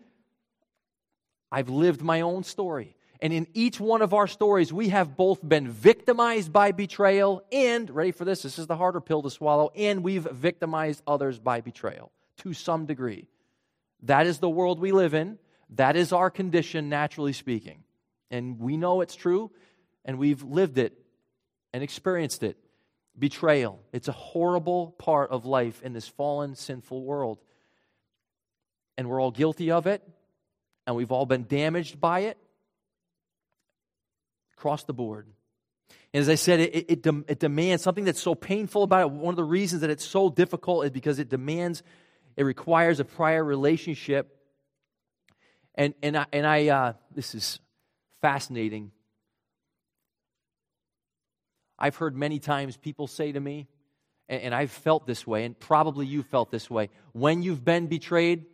I've 1.52 1.68
lived 1.68 2.02
my 2.02 2.22
own 2.22 2.42
story. 2.42 2.96
And 3.20 3.32
in 3.32 3.46
each 3.54 3.78
one 3.78 4.02
of 4.02 4.12
our 4.12 4.26
stories, 4.26 4.72
we 4.72 4.88
have 4.88 5.16
both 5.16 5.46
been 5.46 5.70
victimized 5.70 6.52
by 6.52 6.72
betrayal 6.72 7.44
and, 7.52 7.88
ready 7.90 8.10
for 8.10 8.24
this, 8.24 8.42
this 8.42 8.58
is 8.58 8.66
the 8.66 8.76
harder 8.76 9.00
pill 9.00 9.22
to 9.22 9.30
swallow, 9.30 9.70
and 9.76 10.02
we've 10.02 10.24
victimized 10.24 11.02
others 11.06 11.38
by 11.38 11.60
betrayal 11.60 12.10
to 12.38 12.52
some 12.52 12.86
degree. 12.86 13.28
That 14.02 14.26
is 14.26 14.38
the 14.38 14.48
world 14.48 14.80
we 14.80 14.92
live 14.92 15.14
in. 15.14 15.38
That 15.70 15.96
is 15.96 16.12
our 16.12 16.30
condition, 16.30 16.88
naturally 16.88 17.32
speaking. 17.32 17.84
And 18.30 18.58
we 18.58 18.76
know 18.76 19.00
it's 19.00 19.14
true, 19.14 19.50
and 20.04 20.18
we've 20.18 20.42
lived 20.42 20.78
it 20.78 20.98
and 21.72 21.82
experienced 21.82 22.42
it. 22.42 22.56
Betrayal. 23.18 23.80
It's 23.92 24.08
a 24.08 24.12
horrible 24.12 24.92
part 24.98 25.30
of 25.30 25.44
life 25.44 25.82
in 25.82 25.92
this 25.92 26.06
fallen, 26.06 26.54
sinful 26.54 27.02
world. 27.02 27.38
And 28.96 29.08
we're 29.08 29.20
all 29.20 29.30
guilty 29.30 29.70
of 29.70 29.86
it, 29.86 30.02
and 30.86 30.96
we've 30.96 31.12
all 31.12 31.26
been 31.26 31.44
damaged 31.44 32.00
by 32.00 32.20
it 32.20 32.38
across 34.56 34.84
the 34.84 34.92
board. 34.92 35.26
And 36.12 36.20
as 36.20 36.28
I 36.28 36.36
said, 36.36 36.60
it, 36.60 36.74
it, 36.90 37.06
it, 37.28 37.38
demands 37.38 37.82
something 37.82 38.04
that's 38.04 38.20
so 38.20 38.34
painful 38.34 38.82
about 38.82 39.02
it. 39.02 39.10
One 39.10 39.32
of 39.32 39.36
the 39.36 39.44
reasons 39.44 39.82
that 39.82 39.90
it's 39.90 40.04
so 40.04 40.30
difficult 40.30 40.86
is 40.86 40.90
because 40.90 41.18
it 41.18 41.28
demands 41.28 41.82
it 42.38 42.44
requires 42.44 43.00
a 43.00 43.04
prior 43.04 43.42
relationship. 43.42 44.32
And, 45.74 45.92
and 46.04 46.16
I, 46.16 46.26
and 46.32 46.46
I 46.46 46.68
uh, 46.68 46.92
this 47.12 47.34
is 47.34 47.58
fascinating. 48.22 48.92
I've 51.76 51.96
heard 51.96 52.16
many 52.16 52.38
times 52.38 52.76
people 52.76 53.08
say 53.08 53.32
to 53.32 53.40
me, 53.40 53.66
and, 54.28 54.40
and 54.40 54.54
I've 54.54 54.70
felt 54.70 55.04
this 55.04 55.26
way, 55.26 55.44
and 55.46 55.58
probably 55.58 56.06
you 56.06 56.22
felt 56.22 56.52
this 56.52 56.70
way, 56.70 56.90
when 57.12 57.42
you've 57.42 57.64
been 57.64 57.88
betrayed, 57.88 58.46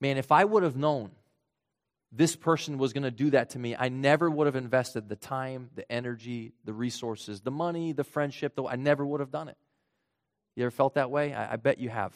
man, 0.00 0.16
if 0.16 0.32
I 0.32 0.44
would 0.44 0.62
have 0.62 0.76
known 0.76 1.10
this 2.12 2.34
person 2.34 2.78
was 2.78 2.94
going 2.94 3.02
to 3.02 3.10
do 3.10 3.28
that 3.30 3.50
to 3.50 3.58
me, 3.58 3.76
I 3.78 3.90
never 3.90 4.30
would 4.30 4.46
have 4.46 4.56
invested 4.56 5.10
the 5.10 5.16
time, 5.16 5.68
the 5.74 5.90
energy, 5.92 6.52
the 6.64 6.72
resources, 6.72 7.42
the 7.42 7.50
money, 7.50 7.92
the 7.92 8.04
friendship. 8.04 8.54
The, 8.56 8.64
I 8.64 8.76
never 8.76 9.04
would 9.04 9.20
have 9.20 9.30
done 9.30 9.48
it. 9.48 9.58
You 10.56 10.64
ever 10.64 10.70
felt 10.70 10.94
that 10.94 11.10
way? 11.10 11.34
I, 11.34 11.52
I 11.52 11.56
bet 11.56 11.78
you 11.78 11.90
have. 11.90 12.14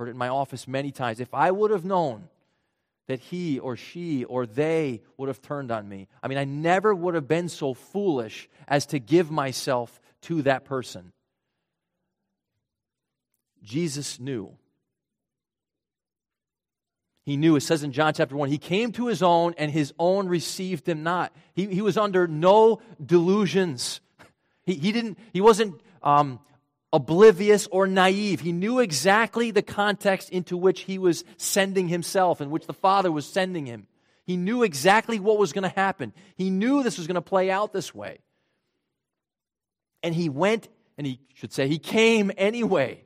Heard 0.00 0.08
it 0.08 0.12
in 0.12 0.16
my 0.16 0.30
office 0.30 0.66
many 0.66 0.92
times. 0.92 1.20
If 1.20 1.34
I 1.34 1.50
would 1.50 1.70
have 1.70 1.84
known 1.84 2.30
that 3.06 3.20
he 3.20 3.58
or 3.58 3.76
she 3.76 4.24
or 4.24 4.46
they 4.46 5.02
would 5.18 5.28
have 5.28 5.42
turned 5.42 5.70
on 5.70 5.86
me. 5.86 6.08
I 6.22 6.28
mean, 6.28 6.38
I 6.38 6.44
never 6.44 6.94
would 6.94 7.14
have 7.14 7.28
been 7.28 7.50
so 7.50 7.74
foolish 7.74 8.48
as 8.66 8.86
to 8.86 8.98
give 8.98 9.30
myself 9.30 10.00
to 10.22 10.40
that 10.42 10.64
person. 10.64 11.12
Jesus 13.62 14.18
knew. 14.18 14.56
He 17.26 17.36
knew, 17.36 17.56
it 17.56 17.60
says 17.60 17.82
in 17.82 17.92
John 17.92 18.14
chapter 18.14 18.34
1, 18.34 18.48
he 18.48 18.56
came 18.56 18.92
to 18.92 19.08
his 19.08 19.22
own 19.22 19.52
and 19.58 19.70
his 19.70 19.92
own 19.98 20.28
received 20.28 20.88
him 20.88 21.02
not. 21.02 21.30
He, 21.52 21.66
he 21.66 21.82
was 21.82 21.98
under 21.98 22.26
no 22.26 22.80
delusions. 23.04 24.00
He, 24.64 24.76
he, 24.76 24.92
didn't, 24.92 25.18
he 25.34 25.42
wasn't 25.42 25.78
um, 26.02 26.40
oblivious 26.92 27.68
or 27.70 27.86
naive. 27.86 28.40
He 28.40 28.52
knew 28.52 28.80
exactly 28.80 29.50
the 29.50 29.62
context 29.62 30.30
into 30.30 30.56
which 30.56 30.82
he 30.82 30.98
was 30.98 31.24
sending 31.36 31.88
himself, 31.88 32.40
in 32.40 32.50
which 32.50 32.66
the 32.66 32.72
Father 32.72 33.12
was 33.12 33.26
sending 33.26 33.66
him. 33.66 33.86
He 34.24 34.36
knew 34.36 34.62
exactly 34.62 35.18
what 35.18 35.38
was 35.38 35.52
going 35.52 35.62
to 35.62 35.68
happen. 35.74 36.12
He 36.36 36.50
knew 36.50 36.82
this 36.82 36.98
was 36.98 37.06
going 37.06 37.16
to 37.16 37.20
play 37.20 37.50
out 37.50 37.72
this 37.72 37.94
way. 37.94 38.18
And 40.02 40.14
he 40.14 40.28
went, 40.28 40.68
and 40.96 41.06
he 41.06 41.20
should 41.34 41.52
say, 41.52 41.68
he 41.68 41.78
came 41.78 42.30
anyway. 42.36 43.04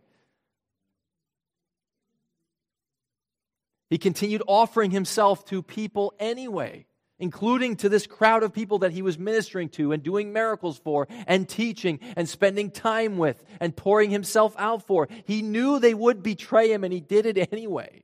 He 3.90 3.98
continued 3.98 4.42
offering 4.46 4.90
himself 4.90 5.44
to 5.46 5.62
people 5.62 6.14
anyway 6.18 6.86
including 7.18 7.76
to 7.76 7.88
this 7.88 8.06
crowd 8.06 8.42
of 8.42 8.52
people 8.52 8.78
that 8.80 8.92
he 8.92 9.02
was 9.02 9.18
ministering 9.18 9.68
to 9.70 9.92
and 9.92 10.02
doing 10.02 10.32
miracles 10.32 10.78
for 10.78 11.06
and 11.26 11.48
teaching 11.48 12.00
and 12.16 12.28
spending 12.28 12.70
time 12.70 13.18
with 13.18 13.42
and 13.60 13.76
pouring 13.76 14.10
himself 14.10 14.54
out 14.58 14.86
for. 14.86 15.08
He 15.24 15.42
knew 15.42 15.78
they 15.78 15.94
would 15.94 16.22
betray 16.22 16.72
him 16.72 16.84
and 16.84 16.92
he 16.92 17.00
did 17.00 17.26
it 17.26 17.48
anyway. 17.52 18.02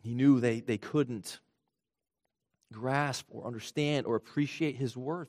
He 0.00 0.14
knew 0.14 0.40
they, 0.40 0.60
they 0.60 0.78
couldn't 0.78 1.38
grasp 2.72 3.26
or 3.30 3.46
understand 3.46 4.06
or 4.06 4.16
appreciate 4.16 4.76
his 4.76 4.96
worth. 4.96 5.28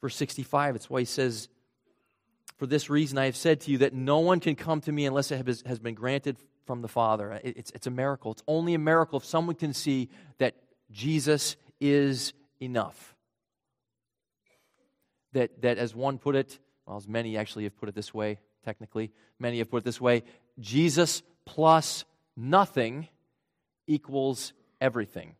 Verse 0.00 0.16
65, 0.16 0.76
it's 0.76 0.90
why 0.90 1.00
he 1.00 1.06
says, 1.06 1.48
For 2.58 2.66
this 2.66 2.90
reason 2.90 3.18
I 3.18 3.24
have 3.24 3.36
said 3.36 3.60
to 3.62 3.70
you 3.70 3.78
that 3.78 3.94
no 3.94 4.18
one 4.18 4.40
can 4.40 4.54
come 4.54 4.80
to 4.82 4.92
me 4.92 5.06
unless 5.06 5.30
it 5.30 5.46
has 5.66 5.78
been 5.78 5.94
granted 5.94 6.36
from 6.64 6.82
the 6.82 6.88
Father. 6.88 7.40
It's, 7.42 7.70
it's 7.70 7.86
a 7.86 7.90
miracle. 7.90 8.32
It's 8.32 8.42
only 8.46 8.74
a 8.74 8.78
miracle 8.78 9.18
if 9.18 9.24
someone 9.24 9.56
can 9.56 9.74
see 9.74 10.08
that 10.38 10.54
Jesus 10.90 11.56
is 11.80 12.32
enough. 12.60 13.14
That, 15.32 15.62
that 15.62 15.78
as 15.78 15.94
one 15.94 16.18
put 16.18 16.36
it, 16.36 16.58
well, 16.86 16.96
as 16.96 17.08
many 17.08 17.36
actually 17.36 17.64
have 17.64 17.76
put 17.76 17.88
it 17.88 17.94
this 17.94 18.14
way, 18.14 18.38
technically, 18.64 19.10
many 19.38 19.58
have 19.58 19.70
put 19.70 19.78
it 19.78 19.84
this 19.84 20.00
way 20.00 20.22
Jesus 20.58 21.22
plus 21.44 22.04
nothing 22.36 23.08
equals 23.86 24.52
everything. 24.80 25.34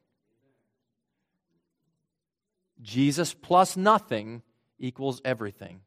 Jesus 2.83 3.33
plus 3.33 3.77
nothing 3.77 4.43
equals 4.79 5.21
everything. 5.25 5.81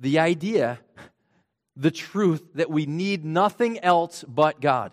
The 0.00 0.18
idea 0.18 0.80
the 1.76 1.90
truth 1.90 2.42
that 2.54 2.70
we 2.70 2.86
need 2.86 3.24
nothing 3.24 3.78
else 3.80 4.24
but 4.26 4.60
God. 4.60 4.92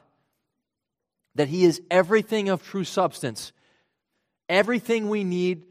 That 1.35 1.47
He 1.47 1.63
is 1.63 1.81
everything 1.89 2.49
of 2.49 2.63
true 2.63 2.83
substance. 2.83 3.53
Everything 4.49 5.09
we 5.09 5.23
need. 5.23 5.63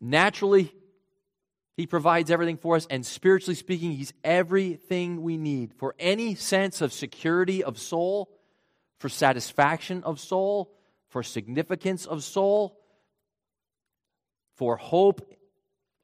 Naturally, 0.00 0.72
He 1.76 1.86
provides 1.86 2.30
everything 2.30 2.56
for 2.56 2.76
us. 2.76 2.86
And 2.90 3.06
spiritually 3.06 3.54
speaking, 3.54 3.92
He's 3.92 4.12
everything 4.22 5.22
we 5.22 5.36
need 5.36 5.72
for 5.74 5.94
any 5.98 6.34
sense 6.34 6.80
of 6.80 6.92
security 6.92 7.62
of 7.64 7.78
soul, 7.78 8.30
for 8.98 9.08
satisfaction 9.08 10.02
of 10.02 10.20
soul, 10.20 10.74
for 11.08 11.22
significance 11.22 12.06
of 12.06 12.24
soul, 12.24 12.80
for 14.56 14.76
hope 14.76 15.32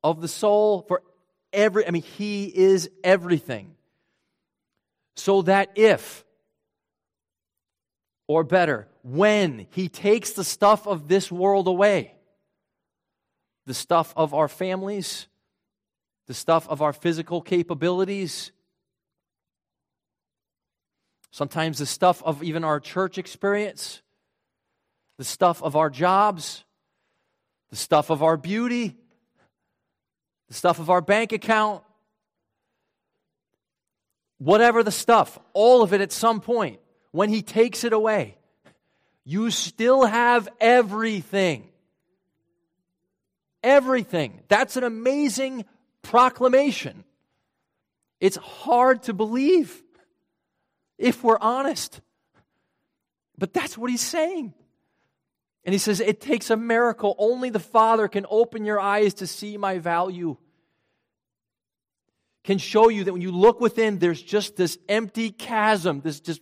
of 0.03 0.21
the 0.21 0.29
soul, 0.29 0.83
for 0.87 1.03
every, 1.53 1.87
I 1.87 1.91
mean, 1.91 2.03
He 2.03 2.47
is 2.47 2.91
everything. 3.05 3.75
So 5.17 5.43
that 5.43 5.71
if, 5.75 6.25
or 8.27 8.45
better, 8.45 8.89
when 9.03 9.67
He 9.71 9.89
takes 9.89 10.33
the 10.33 10.45
stuff 10.45 10.87
of 10.87 11.09
this 11.09 11.31
world 11.31 11.67
away, 11.67 12.15
the 13.67 13.75
stuff 13.75 14.13
of 14.17 14.35
our 14.35 14.49
families, 14.49 15.27
the 16.27 16.35
stuff 16.35 16.69
of 16.69 16.83
our 16.83 16.93
physical 16.93 17.41
capabilities, 17.41 18.53
sometimes 21.31 21.79
the 21.79 21.87
stuff 21.87 22.23
of 22.23 22.43
even 22.43 22.65
our 22.65 22.81
church 22.81 23.19
experience, 23.19 24.03
the 25.19 25.25
stuff 25.25 25.63
of 25.63 25.77
our 25.77 25.91
jobs, 25.91 26.65
the 27.71 27.77
stuff 27.77 28.11
of 28.11 28.23
our 28.23 28.37
beauty, 28.37 28.97
the 30.51 30.55
stuff 30.55 30.81
of 30.81 30.91
our 30.91 31.01
bank 31.01 31.33
account, 31.33 31.83
whatever 34.39 34.83
the 34.83 34.91
stuff, 34.91 35.39
all 35.53 35.83
of 35.83 35.95
it 35.95 36.03
at 36.03 36.13
some 36.13 36.41
point, 36.41 36.81
when 37.13 37.31
He 37.31 37.41
takes 37.41 37.85
it 37.85 37.93
away, 37.93 38.37
you 39.25 39.51
still 39.53 40.05
have 40.05 40.49
everything. 40.61 41.69
Everything. 43.63 44.41
That's 44.49 44.77
an 44.77 44.85
amazing 44.85 45.65
proclamation. 46.03 47.05
It's 48.21 48.37
hard 48.37 49.05
to 49.05 49.15
believe 49.15 49.83
if 50.99 51.23
we're 51.23 51.39
honest. 51.41 52.01
But 53.39 53.53
that's 53.53 53.79
what 53.79 53.91
he's 53.91 54.01
saying. 54.01 54.53
And 55.65 55.73
he 55.73 55.79
says, 55.79 56.01
It 56.01 56.21
takes 56.21 56.51
a 56.51 56.57
miracle. 56.57 57.15
Only 57.19 57.51
the 57.51 57.61
Father 57.61 58.09
can 58.09 58.27
open 58.31 58.65
your 58.65 58.81
eyes 58.81 59.15
to 59.15 59.27
see 59.27 59.57
my 59.57 59.79
value. 59.79 60.37
Can 62.45 62.59
show 62.59 62.89
you 62.89 63.05
that 63.05 63.13
when 63.13 63.23
you 63.23 63.33
look 63.33 63.61
within, 63.61 63.99
there's 63.99 64.23
just 64.23 64.57
this 64.57 64.79
empty 64.89 65.31
chasm, 65.31 66.01
this 66.01 66.21
just 66.21 66.41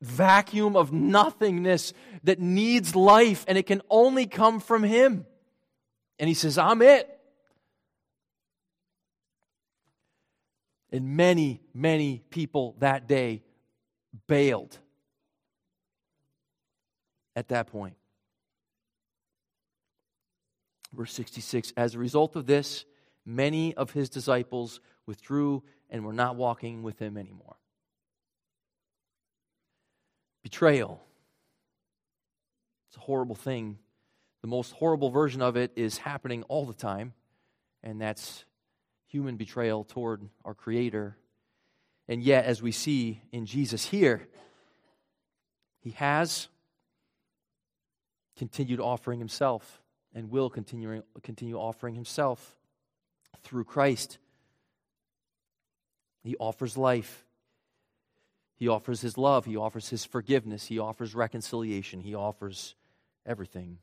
vacuum 0.00 0.76
of 0.76 0.92
nothingness 0.92 1.92
that 2.24 2.40
needs 2.40 2.96
life, 2.96 3.44
and 3.46 3.56
it 3.56 3.66
can 3.66 3.82
only 3.88 4.26
come 4.26 4.60
from 4.60 4.82
Him. 4.82 5.26
And 6.18 6.28
he 6.28 6.34
says, 6.34 6.58
I'm 6.58 6.82
it. 6.82 7.08
And 10.92 11.16
many, 11.16 11.60
many 11.72 12.22
people 12.30 12.74
that 12.80 13.06
day 13.06 13.42
bailed 14.26 14.76
at 17.36 17.48
that 17.48 17.68
point. 17.68 17.94
Verse 20.92 21.12
66 21.12 21.72
As 21.76 21.94
a 21.94 21.98
result 21.98 22.36
of 22.36 22.46
this, 22.46 22.84
many 23.24 23.74
of 23.74 23.92
his 23.92 24.08
disciples 24.08 24.80
withdrew 25.06 25.62
and 25.88 26.04
were 26.04 26.12
not 26.12 26.36
walking 26.36 26.82
with 26.82 26.98
him 26.98 27.16
anymore. 27.16 27.56
Betrayal. 30.42 31.00
It's 32.88 32.96
a 32.96 33.00
horrible 33.00 33.36
thing. 33.36 33.78
The 34.42 34.48
most 34.48 34.72
horrible 34.72 35.10
version 35.10 35.42
of 35.42 35.56
it 35.56 35.72
is 35.76 35.98
happening 35.98 36.42
all 36.44 36.64
the 36.64 36.74
time, 36.74 37.12
and 37.82 38.00
that's 38.00 38.44
human 39.06 39.36
betrayal 39.36 39.84
toward 39.84 40.28
our 40.44 40.54
Creator. 40.54 41.16
And 42.08 42.22
yet, 42.22 42.46
as 42.46 42.62
we 42.62 42.72
see 42.72 43.20
in 43.32 43.46
Jesus 43.46 43.84
here, 43.84 44.26
he 45.80 45.90
has 45.90 46.48
continued 48.36 48.80
offering 48.80 49.18
himself 49.18 49.80
and 50.14 50.30
will 50.30 50.50
continue, 50.50 51.02
continue 51.22 51.56
offering 51.56 51.94
himself 51.94 52.56
through 53.42 53.64
Christ. 53.64 54.18
He 56.22 56.36
offers 56.36 56.76
life. 56.76 57.24
He 58.56 58.68
offers 58.68 59.00
his 59.00 59.16
love. 59.16 59.46
He 59.46 59.56
offers 59.56 59.88
his 59.88 60.04
forgiveness. 60.04 60.66
He 60.66 60.78
offers 60.78 61.14
reconciliation. 61.14 62.00
He 62.00 62.14
offers 62.14 62.74
everything 63.24 63.78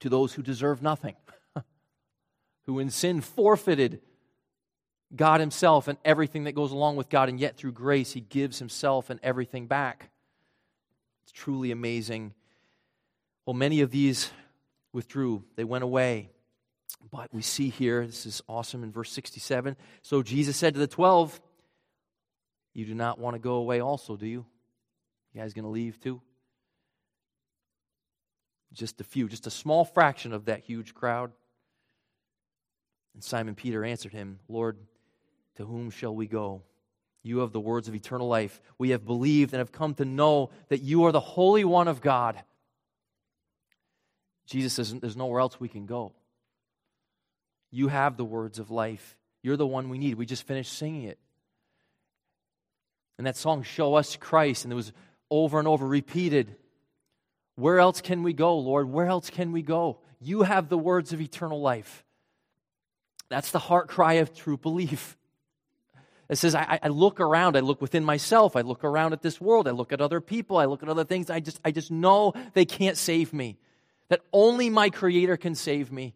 to 0.00 0.08
those 0.08 0.32
who 0.34 0.42
deserve 0.42 0.82
nothing, 0.82 1.14
who 2.64 2.78
in 2.78 2.90
sin 2.90 3.20
forfeited 3.20 4.00
God 5.14 5.40
himself 5.40 5.88
and 5.88 5.98
everything 6.04 6.44
that 6.44 6.52
goes 6.52 6.72
along 6.72 6.96
with 6.96 7.08
God, 7.08 7.28
and 7.28 7.38
yet 7.38 7.56
through 7.56 7.72
grace, 7.72 8.12
he 8.12 8.20
gives 8.20 8.58
himself 8.58 9.10
and 9.10 9.20
everything 9.22 9.66
back. 9.66 10.10
It's 11.22 11.32
truly 11.32 11.70
amazing. 11.70 12.32
Well, 13.44 13.54
many 13.54 13.80
of 13.80 13.90
these 13.90 14.30
withdrew, 14.92 15.44
they 15.56 15.64
went 15.64 15.84
away. 15.84 16.30
But 17.10 17.32
we 17.32 17.42
see 17.42 17.68
here, 17.68 18.06
this 18.06 18.26
is 18.26 18.42
awesome 18.48 18.84
in 18.84 18.92
verse 18.92 19.10
67. 19.10 19.76
So 20.02 20.22
Jesus 20.22 20.56
said 20.56 20.74
to 20.74 20.80
the 20.80 20.86
12, 20.86 21.40
You 22.74 22.86
do 22.86 22.94
not 22.94 23.18
want 23.18 23.34
to 23.34 23.40
go 23.40 23.54
away 23.54 23.80
also, 23.80 24.16
do 24.16 24.26
you? 24.26 24.46
You 25.32 25.40
guys 25.40 25.54
going 25.54 25.64
to 25.64 25.70
leave 25.70 25.98
too? 26.00 26.20
Just 28.72 29.00
a 29.00 29.04
few, 29.04 29.28
just 29.28 29.46
a 29.46 29.50
small 29.50 29.84
fraction 29.84 30.32
of 30.32 30.46
that 30.46 30.60
huge 30.60 30.94
crowd. 30.94 31.32
And 33.14 33.22
Simon 33.22 33.54
Peter 33.54 33.84
answered 33.84 34.12
him, 34.12 34.38
Lord, 34.48 34.78
to 35.56 35.66
whom 35.66 35.90
shall 35.90 36.14
we 36.14 36.26
go? 36.26 36.62
You 37.22 37.38
have 37.38 37.52
the 37.52 37.60
words 37.60 37.88
of 37.88 37.94
eternal 37.94 38.26
life. 38.26 38.60
We 38.78 38.90
have 38.90 39.04
believed 39.04 39.52
and 39.52 39.58
have 39.58 39.72
come 39.72 39.94
to 39.94 40.04
know 40.04 40.50
that 40.68 40.82
you 40.82 41.04
are 41.04 41.12
the 41.12 41.20
Holy 41.20 41.64
One 41.64 41.88
of 41.88 42.00
God. 42.00 42.42
Jesus 44.46 44.74
says 44.74 44.94
there's 44.94 45.16
nowhere 45.16 45.40
else 45.40 45.58
we 45.58 45.68
can 45.68 45.86
go. 45.86 46.12
You 47.70 47.88
have 47.88 48.16
the 48.16 48.24
words 48.24 48.58
of 48.58 48.70
life. 48.70 49.16
You're 49.42 49.56
the 49.56 49.66
one 49.66 49.88
we 49.88 49.98
need. 49.98 50.14
We 50.16 50.26
just 50.26 50.46
finished 50.46 50.72
singing 50.72 51.04
it. 51.04 51.18
And 53.18 53.26
that 53.26 53.36
song, 53.36 53.62
Show 53.62 53.94
Us 53.94 54.16
Christ, 54.16 54.64
and 54.64 54.72
it 54.72 54.76
was 54.76 54.92
over 55.30 55.58
and 55.58 55.68
over 55.68 55.86
repeated. 55.86 56.56
Where 57.56 57.78
else 57.78 58.00
can 58.00 58.22
we 58.22 58.32
go, 58.32 58.58
Lord? 58.58 58.90
Where 58.90 59.06
else 59.06 59.30
can 59.30 59.52
we 59.52 59.62
go? 59.62 60.00
You 60.20 60.42
have 60.42 60.68
the 60.68 60.78
words 60.78 61.12
of 61.12 61.20
eternal 61.20 61.60
life. 61.60 62.04
That's 63.28 63.50
the 63.50 63.58
heart 63.58 63.88
cry 63.88 64.14
of 64.14 64.34
true 64.34 64.56
belief. 64.56 65.16
It 66.28 66.36
says, 66.36 66.54
I, 66.54 66.78
I, 66.82 66.88
look 66.88 67.20
around, 67.20 67.56
I 67.56 67.60
look 67.60 67.82
within 67.82 68.04
myself, 68.04 68.56
I 68.56 68.62
look 68.62 68.84
around 68.84 69.12
at 69.12 69.20
this 69.20 69.40
world, 69.40 69.68
I 69.68 69.72
look 69.72 69.92
at 69.92 70.00
other 70.00 70.20
people, 70.20 70.56
I 70.56 70.64
look 70.64 70.82
at 70.82 70.88
other 70.88 71.04
things. 71.04 71.28
I 71.28 71.40
just, 71.40 71.60
I 71.64 71.72
just 71.72 71.90
know 71.90 72.32
they 72.54 72.64
can't 72.64 72.96
save 72.96 73.32
me. 73.32 73.58
That 74.08 74.20
only 74.32 74.70
my 74.70 74.90
Creator 74.90 75.36
can 75.36 75.54
save 75.54 75.90
me. 75.90 76.14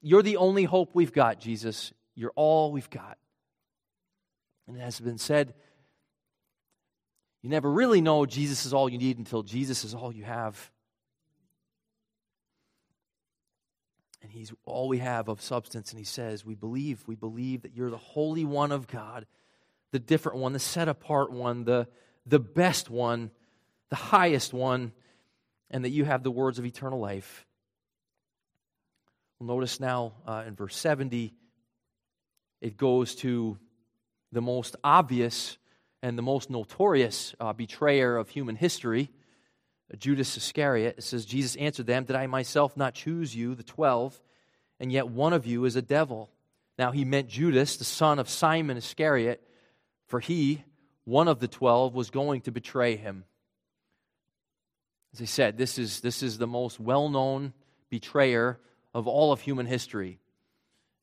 You're 0.00 0.22
the 0.22 0.36
only 0.36 0.64
hope 0.64 0.90
we've 0.94 1.12
got, 1.12 1.40
Jesus. 1.40 1.92
You're 2.14 2.32
all 2.34 2.72
we've 2.72 2.90
got. 2.90 3.18
And 4.66 4.76
it 4.76 4.80
has 4.80 5.00
been 5.00 5.18
said, 5.18 5.54
you 7.42 7.50
never 7.50 7.70
really 7.70 8.00
know 8.00 8.24
Jesus 8.24 8.64
is 8.64 8.72
all 8.72 8.88
you 8.88 8.98
need 8.98 9.18
until 9.18 9.42
Jesus 9.42 9.84
is 9.84 9.94
all 9.94 10.12
you 10.12 10.22
have. 10.22 10.70
And 14.22 14.30
he's 14.30 14.52
all 14.64 14.88
we 14.88 14.98
have 14.98 15.28
of 15.28 15.42
substance. 15.42 15.90
And 15.90 15.98
he 15.98 16.04
says, 16.04 16.46
We 16.46 16.54
believe, 16.54 17.02
we 17.08 17.16
believe 17.16 17.62
that 17.62 17.74
you're 17.74 17.90
the 17.90 17.96
Holy 17.96 18.44
One 18.44 18.70
of 18.70 18.86
God, 18.86 19.26
the 19.90 19.98
different 19.98 20.38
one, 20.38 20.52
the 20.52 20.60
set 20.60 20.86
apart 20.86 21.32
one, 21.32 21.64
the, 21.64 21.88
the 22.24 22.38
best 22.38 22.88
one, 22.88 23.32
the 23.90 23.96
highest 23.96 24.54
one, 24.54 24.92
and 25.72 25.84
that 25.84 25.90
you 25.90 26.04
have 26.04 26.22
the 26.22 26.30
words 26.30 26.58
of 26.58 26.66
eternal 26.66 27.00
life. 27.00 27.46
Well, 29.40 29.48
notice 29.48 29.80
now 29.80 30.12
uh, 30.26 30.44
in 30.46 30.54
verse 30.54 30.76
70, 30.76 31.34
it 32.60 32.76
goes 32.76 33.16
to 33.16 33.58
the 34.30 34.42
most 34.42 34.76
obvious 34.84 35.56
and 36.02 36.16
the 36.16 36.22
most 36.22 36.50
notorious 36.50 37.34
uh, 37.40 37.52
betrayer 37.52 38.16
of 38.16 38.28
human 38.28 38.56
history, 38.56 39.10
Judas 39.98 40.36
Iscariot. 40.36 40.96
It 40.98 41.02
says, 41.02 41.24
Jesus 41.24 41.56
answered 41.56 41.86
them, 41.86 42.04
Did 42.04 42.16
I 42.16 42.26
myself 42.26 42.76
not 42.76 42.94
choose 42.94 43.34
you, 43.34 43.54
the 43.54 43.62
twelve, 43.62 44.20
and 44.80 44.92
yet 44.92 45.08
one 45.08 45.32
of 45.32 45.46
you 45.46 45.64
is 45.64 45.76
a 45.76 45.82
devil? 45.82 46.30
Now 46.78 46.90
he 46.90 47.04
meant 47.04 47.28
Judas, 47.28 47.76
the 47.76 47.84
son 47.84 48.18
of 48.18 48.28
Simon 48.28 48.76
Iscariot, 48.76 49.42
for 50.06 50.18
he, 50.20 50.64
one 51.04 51.28
of 51.28 51.40
the 51.40 51.48
twelve, 51.48 51.94
was 51.94 52.10
going 52.10 52.42
to 52.42 52.50
betray 52.50 52.96
him. 52.96 53.24
As 55.14 55.20
I 55.20 55.26
said, 55.26 55.58
this 55.58 55.78
is, 55.78 56.00
this 56.00 56.22
is 56.22 56.38
the 56.38 56.46
most 56.46 56.80
well 56.80 57.08
known 57.08 57.52
betrayer 57.90 58.58
of 58.94 59.06
all 59.06 59.32
of 59.32 59.40
human 59.40 59.66
history. 59.66 60.18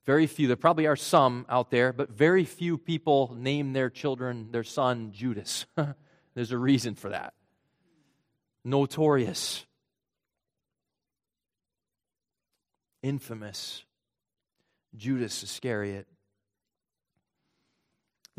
Very 0.06 0.26
few, 0.26 0.48
there 0.48 0.56
probably 0.56 0.88
are 0.88 0.96
some 0.96 1.46
out 1.50 1.70
there, 1.70 1.94
but 1.94 2.10
very 2.10 2.44
few 2.44 2.78
people 2.78 3.36
name 3.38 3.74
their 3.74 3.90
children, 3.90 4.50
their 4.52 4.64
son, 4.64 5.12
Judas. 5.12 5.68
There's 6.34 6.52
a 6.52 6.58
reason 6.58 6.96
for 6.96 7.10
that. 7.10 7.34
Notorious, 8.66 9.66
infamous 13.04 13.84
Judas 14.96 15.44
Iscariot. 15.44 16.08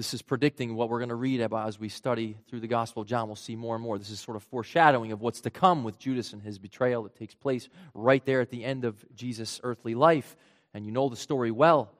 This 0.00 0.14
is 0.14 0.22
predicting 0.22 0.76
what 0.76 0.88
we're 0.88 1.00
going 1.00 1.10
to 1.10 1.14
read 1.14 1.42
about 1.42 1.68
as 1.68 1.78
we 1.78 1.90
study 1.90 2.38
through 2.48 2.60
the 2.60 2.66
Gospel 2.66 3.02
of 3.02 3.08
John. 3.08 3.26
We'll 3.26 3.36
see 3.36 3.54
more 3.54 3.74
and 3.74 3.84
more. 3.84 3.98
This 3.98 4.08
is 4.08 4.18
sort 4.18 4.38
of 4.38 4.42
foreshadowing 4.44 5.12
of 5.12 5.20
what's 5.20 5.42
to 5.42 5.50
come 5.50 5.84
with 5.84 5.98
Judas 5.98 6.32
and 6.32 6.40
his 6.40 6.58
betrayal 6.58 7.02
that 7.02 7.14
takes 7.16 7.34
place 7.34 7.68
right 7.92 8.24
there 8.24 8.40
at 8.40 8.48
the 8.48 8.64
end 8.64 8.86
of 8.86 9.04
Jesus' 9.14 9.60
earthly 9.62 9.94
life 9.94 10.36
and 10.72 10.86
you 10.86 10.90
know 10.90 11.10
the 11.10 11.16
story 11.16 11.50
well. 11.50 11.92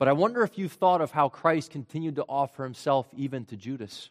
But 0.00 0.08
I 0.08 0.14
wonder 0.14 0.42
if 0.42 0.58
you've 0.58 0.72
thought 0.72 1.00
of 1.00 1.12
how 1.12 1.28
Christ 1.28 1.70
continued 1.70 2.16
to 2.16 2.24
offer 2.28 2.64
himself 2.64 3.06
even 3.16 3.44
to 3.44 3.56
Judas. 3.56 4.10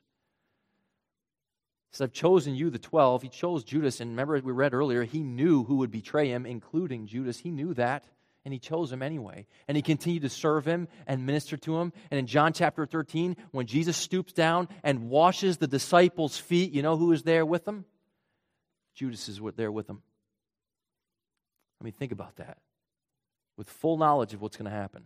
He 1.92 1.98
said, 1.98 2.06
I've 2.06 2.14
chosen 2.14 2.56
you, 2.56 2.70
the 2.70 2.80
12. 2.80 3.24
He 3.24 3.28
chose 3.28 3.66
Judas. 3.66 4.00
And 4.00 4.12
remember, 4.12 4.40
we 4.40 4.54
read 4.54 4.74
earlier, 4.74 5.04
he 5.04 5.22
knew 5.22 5.66
who 5.66 5.76
would 5.80 5.92
betray 5.92 6.30
him, 6.30 6.46
including 6.46 7.08
Judas. 7.08 7.40
He 7.40 7.52
knew 7.52 7.74
that, 7.74 8.06
and 8.48 8.54
he 8.54 8.60
chose 8.60 8.94
him 8.94 9.02
anyway. 9.02 9.46
And 9.68 9.76
he 9.76 9.82
continued 9.82 10.22
to 10.22 10.30
serve 10.30 10.64
him 10.64 10.88
and 11.06 11.26
minister 11.26 11.58
to 11.58 11.80
him. 11.80 11.92
And 12.10 12.18
in 12.18 12.28
John 12.28 12.54
chapter 12.54 12.86
13, 12.86 13.36
when 13.52 13.68
Jesus 13.68 13.98
stoops 13.98 14.32
down 14.32 14.70
and 14.86 15.10
washes 15.10 15.58
the 15.58 15.68
disciples' 15.68 16.38
feet, 16.38 16.72
you 16.72 16.82
know 16.82 16.96
who 16.96 17.12
is 17.12 17.24
there 17.24 17.46
with 17.46 17.66
them? 17.66 17.84
Judas 18.96 19.28
is 19.28 19.42
there 19.58 19.70
with 19.70 19.88
them. 19.88 20.02
I 21.82 21.84
mean, 21.84 21.92
think 21.92 22.14
about 22.14 22.38
that 22.38 22.60
with 23.58 23.70
full 23.70 23.98
knowledge 23.98 24.34
of 24.34 24.42
what's 24.42 24.56
going 24.56 24.72
to 24.72 24.78
happen. 24.78 25.04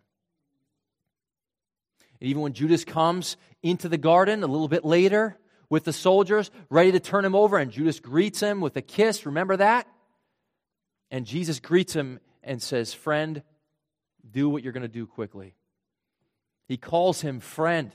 And 2.19 2.29
even 2.29 2.43
when 2.43 2.53
Judas 2.53 2.85
comes 2.85 3.37
into 3.63 3.89
the 3.89 3.97
garden 3.97 4.43
a 4.43 4.47
little 4.47 4.67
bit 4.67 4.85
later 4.85 5.35
with 5.67 5.83
the 5.83 5.93
soldiers, 5.93 6.51
ready 6.69 6.91
to 6.91 6.99
turn 6.99 7.25
him 7.25 7.33
over, 7.33 7.57
and 7.57 7.71
Judas 7.71 7.99
greets 7.99 8.39
him 8.39 8.61
with 8.61 8.77
a 8.77 8.83
kiss, 8.83 9.25
remember 9.25 9.57
that? 9.57 9.87
And 11.09 11.25
Jesus 11.25 11.59
greets 11.59 11.93
him 11.93 12.19
and 12.43 12.61
says, 12.61 12.93
Friend, 12.93 13.41
do 14.29 14.49
what 14.49 14.63
you're 14.63 14.73
going 14.73 14.81
to 14.81 14.87
do 14.87 15.07
quickly. 15.07 15.55
He 16.67 16.77
calls 16.77 17.21
him 17.21 17.39
friend. 17.39 17.91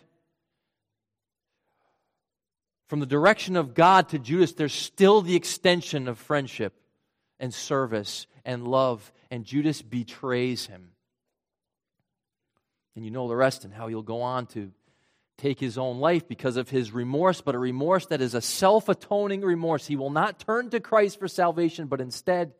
From 2.89 3.01
the 3.01 3.07
direction 3.07 3.57
of 3.57 3.75
God 3.75 4.11
to 4.11 4.19
Judas, 4.19 4.53
there's 4.53 4.73
still 4.73 5.21
the 5.21 5.35
extension 5.35 6.07
of 6.07 6.19
friendship 6.19 6.75
and 7.41 7.53
service 7.53 8.27
and 8.45 8.67
love, 8.67 9.13
and 9.31 9.45
Judas 9.45 9.83
betrays 9.83 10.67
him. 10.67 10.91
And 12.95 13.05
you 13.05 13.11
know 13.11 13.29
the 13.29 13.37
rest 13.37 13.65
and 13.65 13.75
how 13.75 13.89
he'll 13.89 14.03
go 14.03 14.23
on 14.23 14.47
to 14.49 14.71
take 15.37 15.61
his 15.61 15.77
own 15.77 15.99
life 15.99 16.27
because 16.29 16.57
of 16.57 16.71
his 16.71 16.93
remorse, 16.93 17.41
but 17.41 17.55
a 17.55 17.59
remorse 17.59 18.07
that 18.07 18.21
is 18.21 18.35
a 18.35 18.41
self 18.41 18.89
atoning 18.89 19.43
remorse. 19.43 19.87
He 19.87 19.97
will 19.97 20.11
not 20.11 20.39
turn 20.39 20.71
to 20.71 20.81
Christ 20.81 21.19
for 21.19 21.29
salvation, 21.29 21.89
but 21.89 22.01
instead 22.01 22.53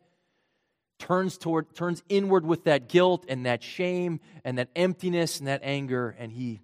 turns 0.99 1.37
toward 1.37 1.73
turns 1.75 2.03
inward 2.09 2.45
with 2.45 2.65
that 2.65 2.89
guilt 2.89 3.25
and 3.27 3.45
that 3.45 3.61
shame 3.61 4.19
and 4.43 4.57
that 4.57 4.69
emptiness 4.75 5.39
and 5.39 5.47
that 5.47 5.61
anger 5.63 6.15
and 6.19 6.31
he 6.31 6.61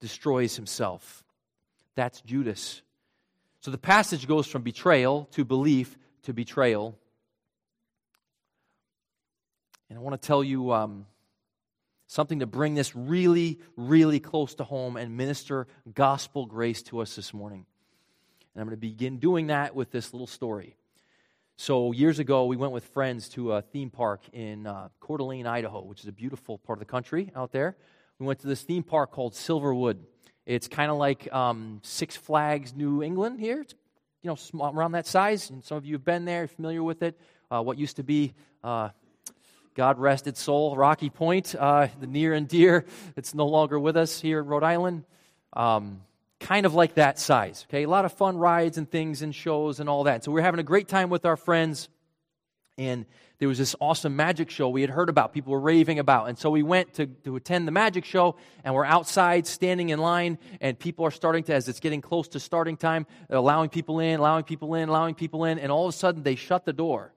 destroys 0.00 0.56
himself 0.56 1.24
that's 1.94 2.20
Judas 2.20 2.82
so 3.60 3.70
the 3.70 3.78
passage 3.78 4.26
goes 4.26 4.46
from 4.46 4.62
betrayal 4.62 5.28
to 5.32 5.44
belief 5.44 5.96
to 6.28 6.32
betrayal. 6.32 6.98
And 9.88 9.98
I 9.98 10.02
want 10.02 10.20
to 10.20 10.26
tell 10.26 10.44
you 10.44 10.72
um, 10.72 11.06
something 12.06 12.40
to 12.40 12.46
bring 12.46 12.74
this 12.74 12.94
really, 12.94 13.58
really 13.76 14.20
close 14.20 14.54
to 14.56 14.64
home 14.64 14.96
and 14.96 15.16
minister 15.16 15.66
gospel 15.94 16.46
grace 16.46 16.82
to 16.84 17.00
us 17.00 17.16
this 17.16 17.32
morning. 17.32 17.64
And 18.54 18.60
I'm 18.60 18.66
going 18.66 18.76
to 18.76 18.80
begin 18.80 19.18
doing 19.18 19.46
that 19.46 19.74
with 19.74 19.90
this 19.90 20.12
little 20.12 20.26
story. 20.26 20.76
So, 21.60 21.90
years 21.90 22.20
ago, 22.20 22.44
we 22.44 22.56
went 22.56 22.72
with 22.72 22.84
friends 22.84 23.28
to 23.30 23.54
a 23.54 23.62
theme 23.62 23.90
park 23.90 24.20
in 24.32 24.64
uh, 24.64 24.90
Coeur 25.00 25.18
d'Alene, 25.18 25.44
Idaho, 25.44 25.82
which 25.82 25.98
is 25.98 26.06
a 26.06 26.12
beautiful 26.12 26.56
part 26.56 26.76
of 26.76 26.78
the 26.78 26.88
country 26.88 27.32
out 27.34 27.50
there. 27.50 27.76
We 28.20 28.26
went 28.26 28.38
to 28.42 28.46
this 28.46 28.62
theme 28.62 28.84
park 28.84 29.10
called 29.10 29.32
Silverwood. 29.32 29.98
It's 30.46 30.68
kind 30.68 30.88
of 30.88 30.98
like 30.98 31.30
um, 31.34 31.80
Six 31.82 32.14
Flags 32.14 32.76
New 32.76 33.02
England 33.02 33.40
here. 33.40 33.62
It's 33.62 33.74
you 34.22 34.28
know 34.28 34.36
small, 34.36 34.72
around 34.72 34.92
that 34.92 35.08
size, 35.08 35.50
and 35.50 35.64
some 35.64 35.76
of 35.76 35.84
you 35.84 35.94
have 35.94 36.04
been 36.04 36.24
there, 36.24 36.46
familiar 36.46 36.80
with 36.80 37.02
it. 37.02 37.20
Uh, 37.50 37.60
what 37.60 37.76
used 37.76 37.96
to 37.96 38.04
be, 38.04 38.34
uh, 38.62 38.90
God 39.74 39.98
rest 39.98 40.28
its 40.28 40.40
soul, 40.40 40.76
Rocky 40.76 41.10
Point, 41.10 41.56
uh, 41.58 41.88
the 41.98 42.06
near 42.06 42.34
and 42.34 42.46
dear. 42.46 42.84
It's 43.16 43.34
no 43.34 43.48
longer 43.48 43.80
with 43.80 43.96
us 43.96 44.20
here 44.20 44.38
in 44.38 44.46
Rhode 44.46 44.62
Island. 44.62 45.02
Um, 45.54 46.02
kind 46.40 46.66
of 46.66 46.74
like 46.74 46.94
that 46.94 47.18
size. 47.18 47.66
Okay, 47.68 47.82
a 47.82 47.88
lot 47.88 48.04
of 48.04 48.12
fun 48.12 48.36
rides 48.36 48.78
and 48.78 48.90
things 48.90 49.22
and 49.22 49.34
shows 49.34 49.80
and 49.80 49.88
all 49.88 50.04
that. 50.04 50.24
So 50.24 50.32
we're 50.32 50.42
having 50.42 50.60
a 50.60 50.64
great 50.64 50.88
time 50.88 51.10
with 51.10 51.24
our 51.24 51.36
friends, 51.36 51.88
and 52.76 53.06
there 53.38 53.48
was 53.48 53.58
this 53.58 53.76
awesome 53.80 54.16
magic 54.16 54.50
show 54.50 54.68
we 54.68 54.80
had 54.80 54.90
heard 54.90 55.08
about, 55.08 55.32
people 55.32 55.52
were 55.52 55.60
raving 55.60 55.98
about. 55.98 56.28
And 56.28 56.36
so 56.36 56.50
we 56.50 56.62
went 56.62 56.94
to, 56.94 57.06
to 57.06 57.36
attend 57.36 57.68
the 57.68 57.72
magic 57.72 58.04
show, 58.04 58.36
and 58.64 58.74
we're 58.74 58.84
outside 58.84 59.46
standing 59.46 59.90
in 59.90 59.98
line, 59.98 60.38
and 60.60 60.78
people 60.78 61.04
are 61.04 61.10
starting 61.10 61.44
to, 61.44 61.54
as 61.54 61.68
it's 61.68 61.80
getting 61.80 62.00
close 62.00 62.28
to 62.28 62.40
starting 62.40 62.76
time, 62.76 63.06
allowing 63.30 63.68
people 63.68 64.00
in, 64.00 64.18
allowing 64.18 64.44
people 64.44 64.74
in, 64.74 64.88
allowing 64.88 65.14
people 65.14 65.44
in, 65.44 65.58
and 65.58 65.70
all 65.70 65.86
of 65.86 65.94
a 65.94 65.96
sudden 65.96 66.22
they 66.22 66.34
shut 66.34 66.64
the 66.64 66.72
door. 66.72 67.12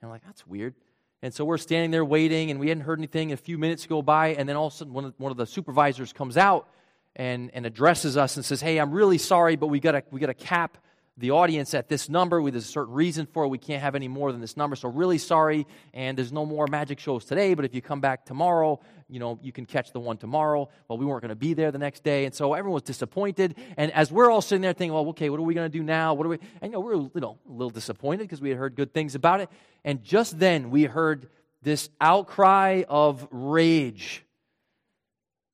And 0.00 0.08
I'm 0.08 0.10
like, 0.10 0.24
that's 0.24 0.46
weird. 0.46 0.74
And 1.22 1.32
so 1.32 1.44
we're 1.44 1.58
standing 1.58 1.90
there 1.90 2.04
waiting, 2.04 2.50
and 2.50 2.58
we 2.58 2.68
hadn't 2.68 2.84
heard 2.84 2.98
anything. 2.98 3.32
A 3.32 3.36
few 3.36 3.56
minutes 3.56 3.86
go 3.86 4.02
by, 4.02 4.28
and 4.34 4.48
then 4.48 4.56
all 4.56 4.66
of 4.66 4.72
a 4.74 4.76
sudden 4.76 4.92
one 4.92 5.04
of, 5.06 5.14
one 5.18 5.30
of 5.30 5.38
the 5.38 5.46
supervisors 5.46 6.12
comes 6.12 6.36
out 6.36 6.68
and, 7.16 7.50
and 7.54 7.66
addresses 7.66 8.16
us 8.16 8.36
and 8.36 8.44
says, 8.44 8.60
Hey, 8.60 8.78
I'm 8.78 8.92
really 8.92 9.18
sorry, 9.18 9.56
but 9.56 9.68
we 9.68 9.80
got 9.80 10.04
we 10.10 10.20
got 10.20 10.26
to 10.26 10.34
cap 10.34 10.78
the 11.18 11.30
audience 11.30 11.74
at 11.74 11.88
this 11.88 12.08
number. 12.08 12.40
We, 12.40 12.50
there's 12.50 12.64
a 12.64 12.68
certain 12.68 12.94
reason 12.94 13.26
for 13.26 13.44
it. 13.44 13.48
We 13.48 13.58
can't 13.58 13.82
have 13.82 13.94
any 13.94 14.08
more 14.08 14.32
than 14.32 14.40
this 14.40 14.56
number. 14.56 14.76
So, 14.76 14.88
really 14.88 15.18
sorry. 15.18 15.66
And 15.92 16.16
there's 16.16 16.32
no 16.32 16.46
more 16.46 16.66
magic 16.66 16.98
shows 16.98 17.24
today. 17.24 17.54
But 17.54 17.64
if 17.64 17.74
you 17.74 17.82
come 17.82 18.00
back 18.00 18.24
tomorrow, 18.24 18.80
you 19.08 19.18
know, 19.18 19.38
you 19.42 19.52
can 19.52 19.66
catch 19.66 19.92
the 19.92 20.00
one 20.00 20.16
tomorrow. 20.16 20.70
Well, 20.88 20.96
we 20.96 21.04
weren't 21.04 21.20
going 21.20 21.28
to 21.28 21.36
be 21.36 21.52
there 21.52 21.70
the 21.70 21.78
next 21.78 22.02
day. 22.02 22.24
And 22.24 22.34
so 22.34 22.54
everyone 22.54 22.74
was 22.74 22.82
disappointed. 22.82 23.56
And 23.76 23.92
as 23.92 24.10
we're 24.10 24.30
all 24.30 24.40
sitting 24.40 24.62
there 24.62 24.72
thinking, 24.72 24.94
well, 24.94 25.06
okay, 25.08 25.28
what 25.28 25.38
are 25.38 25.42
we 25.42 25.54
going 25.54 25.70
to 25.70 25.78
do 25.78 25.84
now? 25.84 26.14
What 26.14 26.26
are 26.26 26.30
we? 26.30 26.38
And, 26.62 26.72
you 26.72 26.78
know, 26.78 26.80
we 26.80 26.94
are 26.94 26.96
you 26.96 27.20
know, 27.20 27.38
a 27.46 27.52
little 27.52 27.70
disappointed 27.70 28.22
because 28.22 28.40
we 28.40 28.48
had 28.48 28.58
heard 28.58 28.74
good 28.74 28.94
things 28.94 29.14
about 29.14 29.40
it. 29.40 29.50
And 29.84 30.02
just 30.02 30.38
then 30.38 30.70
we 30.70 30.84
heard 30.84 31.28
this 31.60 31.90
outcry 32.00 32.84
of 32.88 33.28
rage, 33.30 34.21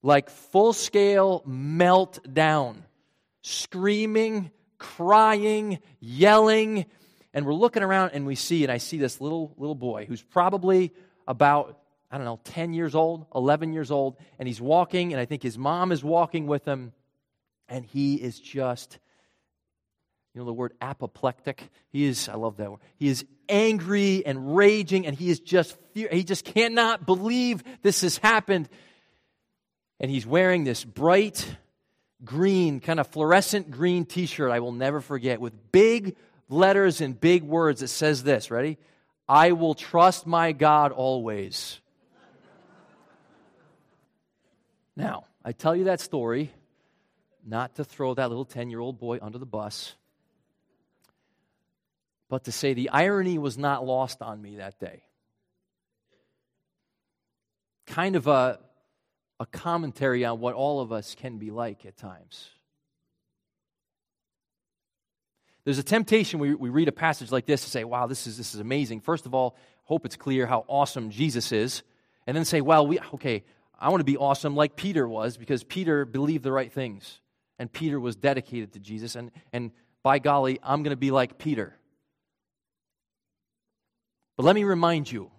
like 0.02 0.30
full 0.30 0.72
scale 0.72 1.42
meltdown, 1.46 2.76
screaming 3.42 4.50
crying, 4.78 5.80
yelling. 6.00 6.87
And 7.34 7.44
we're 7.44 7.54
looking 7.54 7.82
around 7.82 8.12
and 8.14 8.26
we 8.26 8.34
see, 8.34 8.62
and 8.64 8.72
I 8.72 8.78
see 8.78 8.98
this 8.98 9.20
little, 9.20 9.54
little 9.58 9.74
boy 9.74 10.06
who's 10.06 10.22
probably 10.22 10.92
about, 11.26 11.78
I 12.11 12.16
don't 12.16 12.24
know, 12.24 12.40
10 12.44 12.72
years 12.72 12.94
old, 12.94 13.26
11 13.34 13.72
years 13.72 13.90
old, 13.90 14.16
and 14.38 14.48
he's 14.48 14.61
walking, 14.61 15.12
and 15.12 15.20
I 15.20 15.26
think 15.26 15.42
his 15.42 15.58
mom 15.58 15.92
is 15.92 16.02
walking 16.02 16.46
with 16.46 16.64
him, 16.64 16.92
and 17.68 17.84
he 17.84 18.14
is 18.14 18.40
just, 18.40 18.98
you 20.34 20.40
know, 20.40 20.46
the 20.46 20.54
word 20.54 20.72
apoplectic. 20.80 21.70
He 21.90 22.04
is, 22.04 22.28
I 22.28 22.37
love 22.37 22.56
that 22.56 22.70
word. 22.70 22.80
He 22.96 23.08
is 23.08 23.26
angry 23.48 24.24
and 24.24 24.56
raging, 24.56 25.06
and 25.06 25.14
he 25.14 25.28
is 25.28 25.40
just, 25.40 25.76
he 25.92 26.24
just 26.24 26.46
cannot 26.46 27.04
believe 27.04 27.62
this 27.82 28.00
has 28.00 28.16
happened. 28.16 28.70
And 30.00 30.11
he's 30.11 30.26
wearing 30.26 30.64
this 30.64 30.84
bright, 30.84 31.56
green, 32.24 32.80
kind 32.80 33.00
of 33.00 33.06
fluorescent 33.08 33.70
green 33.70 34.04
t 34.04 34.26
shirt 34.26 34.50
I 34.50 34.61
will 34.61 34.72
never 34.72 35.00
forget 35.00 35.40
with 35.40 35.72
big 35.72 36.16
letters 36.48 37.00
and 37.00 37.18
big 37.18 37.42
words 37.42 37.80
that 37.80 37.88
says 37.88 38.22
this 38.22 38.50
ready? 38.50 38.78
I 39.28 39.52
will 39.52 39.74
trust 39.74 40.26
my 40.26 40.52
God 40.52 40.92
always. 40.92 41.80
now, 44.96 45.26
I 45.44 45.52
tell 45.52 45.76
you 45.76 45.84
that 45.84 46.00
story 46.00 46.50
not 47.44 47.76
to 47.76 47.84
throw 47.84 48.14
that 48.14 48.28
little 48.28 48.44
10 48.44 48.70
year 48.70 48.80
old 48.80 48.98
boy 48.98 49.18
under 49.20 49.38
the 49.38 49.46
bus, 49.46 49.94
but 52.28 52.44
to 52.44 52.52
say 52.52 52.74
the 52.74 52.90
irony 52.90 53.38
was 53.38 53.56
not 53.56 53.84
lost 53.84 54.22
on 54.22 54.40
me 54.40 54.56
that 54.56 54.78
day. 54.78 55.02
Kind 57.87 58.16
of 58.16 58.26
a 58.26 58.61
a 59.40 59.46
commentary 59.46 60.24
on 60.24 60.40
what 60.40 60.55
all 60.55 60.81
of 60.81 60.92
us 60.92 61.14
can 61.14 61.38
be 61.38 61.51
like 61.51 61.87
at 61.87 61.96
times. 61.96 62.48
There's 65.64 65.79
a 65.79 65.83
temptation, 65.83 66.40
we, 66.40 66.55
we 66.55 66.70
read 66.70 66.88
a 66.88 66.92
passage 66.92 67.31
like 67.31 67.44
this 67.44 67.64
to 67.64 67.70
say, 67.70 67.85
wow, 67.85 68.07
this 68.07 68.27
is, 68.27 68.38
this 68.38 68.55
is 68.55 68.61
amazing. 68.61 69.01
First 69.01 69.27
of 69.27 69.35
all, 69.35 69.57
hope 69.85 70.07
it's 70.07 70.16
clear 70.16 70.46
how 70.46 70.64
awesome 70.66 71.11
Jesus 71.11 71.53
is. 71.53 71.83
And 72.27 72.37
then 72.37 72.44
say, 72.44 72.61
well, 72.61 72.87
we, 72.87 72.98
okay, 73.14 73.44
I 73.79 73.90
want 73.90 74.01
to 74.01 74.05
be 74.05 74.16
awesome 74.16 74.57
like 74.57 74.77
Peter 74.77 75.07
was 75.07 75.37
because 75.37 75.62
Peter 75.64 76.05
believed 76.05 76.42
the 76.42 76.53
right 76.53 76.72
things. 76.72 77.20
And 77.59 77.72
Peter 77.72 77.98
was 78.01 78.16
dedicated 78.16 78.72
to 78.74 78.81
Jesus. 78.81 79.14
And, 79.14 79.31
and 79.53 79.72
by 80.03 80.18
golly, 80.18 80.59
I'm 80.62 80.83
going 80.83 80.92
to 80.92 80.96
be 80.96 81.11
like 81.11 81.38
Peter. 81.38 81.74
But 84.37 84.44
let 84.44 84.55
me 84.55 84.64
remind 84.64 85.11
you 85.11 85.31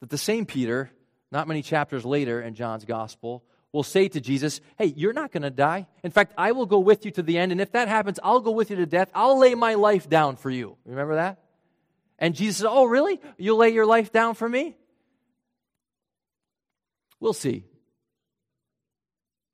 that 0.00 0.10
the 0.10 0.18
same 0.18 0.46
Peter 0.46 0.90
not 1.30 1.48
many 1.48 1.62
chapters 1.62 2.04
later 2.04 2.40
in 2.40 2.54
John's 2.54 2.84
gospel, 2.84 3.44
will 3.72 3.82
say 3.82 4.08
to 4.08 4.20
Jesus, 4.20 4.60
Hey, 4.76 4.86
you're 4.86 5.12
not 5.12 5.30
going 5.30 5.42
to 5.42 5.50
die. 5.50 5.86
In 6.02 6.10
fact, 6.10 6.32
I 6.38 6.52
will 6.52 6.66
go 6.66 6.78
with 6.78 7.04
you 7.04 7.10
to 7.12 7.22
the 7.22 7.38
end. 7.38 7.52
And 7.52 7.60
if 7.60 7.72
that 7.72 7.88
happens, 7.88 8.18
I'll 8.22 8.40
go 8.40 8.50
with 8.50 8.70
you 8.70 8.76
to 8.76 8.86
death. 8.86 9.10
I'll 9.14 9.38
lay 9.38 9.54
my 9.54 9.74
life 9.74 10.08
down 10.08 10.36
for 10.36 10.50
you. 10.50 10.76
Remember 10.84 11.16
that? 11.16 11.42
And 12.18 12.34
Jesus 12.34 12.58
says, 12.58 12.66
Oh, 12.68 12.84
really? 12.84 13.20
You'll 13.36 13.58
lay 13.58 13.70
your 13.70 13.86
life 13.86 14.10
down 14.10 14.34
for 14.34 14.48
me? 14.48 14.76
We'll 17.20 17.32
see. 17.32 17.64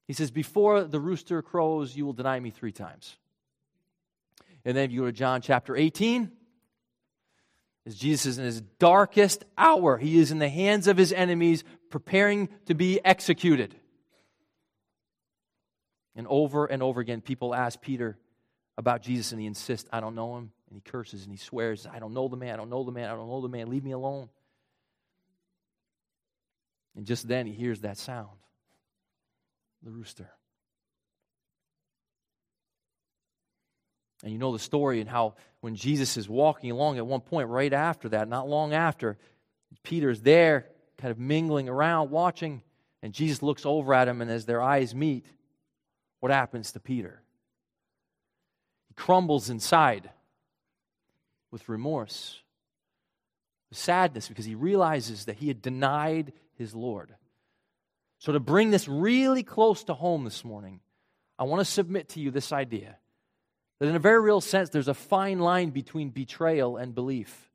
He 0.06 0.12
says, 0.12 0.30
Before 0.30 0.84
the 0.84 1.00
rooster 1.00 1.42
crows, 1.42 1.96
you 1.96 2.06
will 2.06 2.12
deny 2.12 2.38
me 2.38 2.50
three 2.50 2.72
times. 2.72 3.16
And 4.64 4.76
then 4.76 4.84
if 4.84 4.92
you 4.92 5.00
go 5.00 5.06
to 5.06 5.12
John 5.12 5.42
chapter 5.42 5.76
18, 5.76 6.30
as 7.86 7.94
Jesus 7.94 8.26
is 8.26 8.38
in 8.38 8.44
his 8.44 8.60
darkest 8.78 9.44
hour. 9.58 9.98
He 9.98 10.18
is 10.18 10.30
in 10.30 10.38
the 10.38 10.48
hands 10.48 10.88
of 10.88 10.96
his 10.96 11.12
enemies, 11.12 11.64
preparing 11.90 12.48
to 12.66 12.74
be 12.74 13.04
executed. 13.04 13.74
And 16.16 16.26
over 16.28 16.66
and 16.66 16.82
over 16.82 17.00
again, 17.00 17.20
people 17.20 17.54
ask 17.54 17.80
Peter 17.80 18.16
about 18.78 19.02
Jesus, 19.02 19.32
and 19.32 19.40
he 19.40 19.46
insists, 19.46 19.88
I 19.92 20.00
don't 20.00 20.14
know 20.14 20.36
him. 20.36 20.50
And 20.68 20.82
he 20.82 20.90
curses 20.90 21.22
and 21.22 21.30
he 21.30 21.36
swears, 21.36 21.86
I 21.86 21.98
don't 21.98 22.14
know 22.14 22.26
the 22.26 22.36
man, 22.36 22.54
I 22.54 22.56
don't 22.56 22.70
know 22.70 22.82
the 22.82 22.90
man, 22.90 23.08
I 23.08 23.14
don't 23.14 23.28
know 23.28 23.40
the 23.40 23.48
man, 23.48 23.68
leave 23.68 23.84
me 23.84 23.92
alone. 23.92 24.28
And 26.96 27.06
just 27.06 27.28
then 27.28 27.46
he 27.46 27.52
hears 27.52 27.82
that 27.82 27.98
sound 27.98 28.30
the 29.82 29.90
rooster. 29.90 30.28
And 34.22 34.32
you 34.32 34.38
know 34.38 34.52
the 34.52 34.58
story 34.58 35.00
and 35.00 35.08
how 35.08 35.34
when 35.64 35.76
Jesus 35.76 36.18
is 36.18 36.28
walking 36.28 36.70
along 36.70 36.98
at 36.98 37.06
one 37.06 37.22
point, 37.22 37.48
right 37.48 37.72
after 37.72 38.10
that, 38.10 38.28
not 38.28 38.46
long 38.46 38.74
after, 38.74 39.16
Peter's 39.82 40.20
there, 40.20 40.66
kind 40.98 41.10
of 41.10 41.18
mingling 41.18 41.70
around, 41.70 42.10
watching, 42.10 42.60
and 43.02 43.14
Jesus 43.14 43.42
looks 43.42 43.64
over 43.64 43.94
at 43.94 44.06
him, 44.06 44.20
and 44.20 44.30
as 44.30 44.44
their 44.44 44.60
eyes 44.60 44.94
meet, 44.94 45.24
what 46.20 46.30
happens 46.30 46.72
to 46.72 46.80
Peter? 46.80 47.22
He 48.88 48.94
crumbles 48.94 49.48
inside 49.48 50.10
with 51.50 51.66
remorse, 51.66 52.38
with 53.70 53.78
sadness, 53.78 54.28
because 54.28 54.44
he 54.44 54.56
realizes 54.56 55.24
that 55.24 55.36
he 55.36 55.48
had 55.48 55.62
denied 55.62 56.34
his 56.58 56.74
Lord. 56.74 57.14
So, 58.18 58.32
to 58.32 58.38
bring 58.38 58.70
this 58.70 58.86
really 58.86 59.42
close 59.42 59.82
to 59.84 59.94
home 59.94 60.24
this 60.24 60.44
morning, 60.44 60.80
I 61.38 61.44
want 61.44 61.60
to 61.60 61.64
submit 61.64 62.10
to 62.10 62.20
you 62.20 62.30
this 62.30 62.52
idea 62.52 62.98
that 63.78 63.88
in 63.88 63.96
a 63.96 64.00
very 64.00 64.20
real 64.20 64.40
sense, 64.40 64.70
there's 64.70 64.88
a 64.88 64.94
fine 64.94 65.38
line 65.38 65.70
between 65.70 66.10
betrayal 66.10 66.76
and 66.76 66.94
belief. 66.94 67.50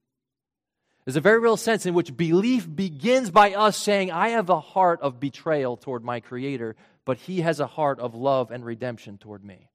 There's 1.06 1.16
a 1.16 1.22
very 1.22 1.40
real 1.40 1.58
sense 1.58 1.86
in 1.86 1.94
which 1.94 2.16
belief 2.16 2.68
begins 2.74 3.32
by 3.32 3.54
us 3.54 3.78
saying, 3.78 4.12
I 4.12 4.30
have 4.30 4.50
a 4.50 4.60
heart 4.60 5.02
of 5.02 5.20
betrayal 5.20 5.78
toward 5.78 6.04
my 6.04 6.20
Creator, 6.20 6.76
but 7.06 7.18
He 7.18 7.42
has 7.42 7.60
a 7.60 7.68
heart 7.68 8.00
of 8.00 8.14
love 8.14 8.52
and 8.52 8.64
redemption 8.64 9.18
toward 9.18 9.44
me. 9.44 9.70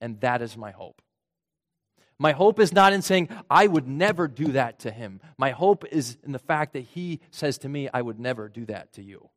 And 0.00 0.20
that 0.20 0.42
is 0.42 0.56
my 0.56 0.70
hope. 0.70 1.02
My 2.18 2.32
hope 2.32 2.60
is 2.60 2.72
not 2.72 2.94
in 2.94 3.02
saying, 3.02 3.28
I 3.50 3.66
would 3.66 3.86
never 3.86 4.26
do 4.26 4.52
that 4.52 4.78
to 4.80 4.90
Him. 4.90 5.20
My 5.36 5.50
hope 5.50 5.84
is 5.90 6.16
in 6.24 6.32
the 6.32 6.38
fact 6.38 6.72
that 6.72 6.84
He 6.84 7.20
says 7.30 7.58
to 7.58 7.68
me, 7.68 7.90
I 7.92 8.00
would 8.00 8.18
never 8.18 8.48
do 8.48 8.64
that 8.66 8.94
to 8.94 9.02
you. 9.02 9.28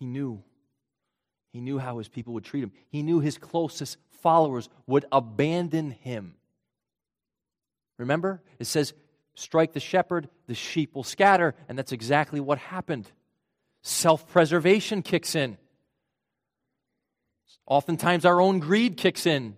He 0.00 0.06
knew 0.06 0.42
he 1.52 1.60
knew 1.60 1.78
how 1.78 1.98
his 1.98 2.08
people 2.08 2.34
would 2.34 2.44
treat 2.44 2.62
him. 2.62 2.72
He 2.88 3.02
knew 3.02 3.20
his 3.20 3.38
closest 3.38 3.96
followers 4.22 4.68
would 4.86 5.04
abandon 5.10 5.90
him. 5.90 6.34
Remember? 7.98 8.40
It 8.58 8.66
says, 8.66 8.94
strike 9.34 9.72
the 9.72 9.80
shepherd, 9.80 10.28
the 10.46 10.54
sheep 10.54 10.94
will 10.94 11.04
scatter. 11.04 11.54
And 11.68 11.78
that's 11.78 11.92
exactly 11.92 12.40
what 12.40 12.58
happened. 12.58 13.10
Self 13.82 14.28
preservation 14.28 15.02
kicks 15.02 15.34
in. 15.34 15.58
Oftentimes, 17.66 18.24
our 18.24 18.40
own 18.40 18.58
greed 18.58 18.96
kicks 18.96 19.26
in. 19.26 19.56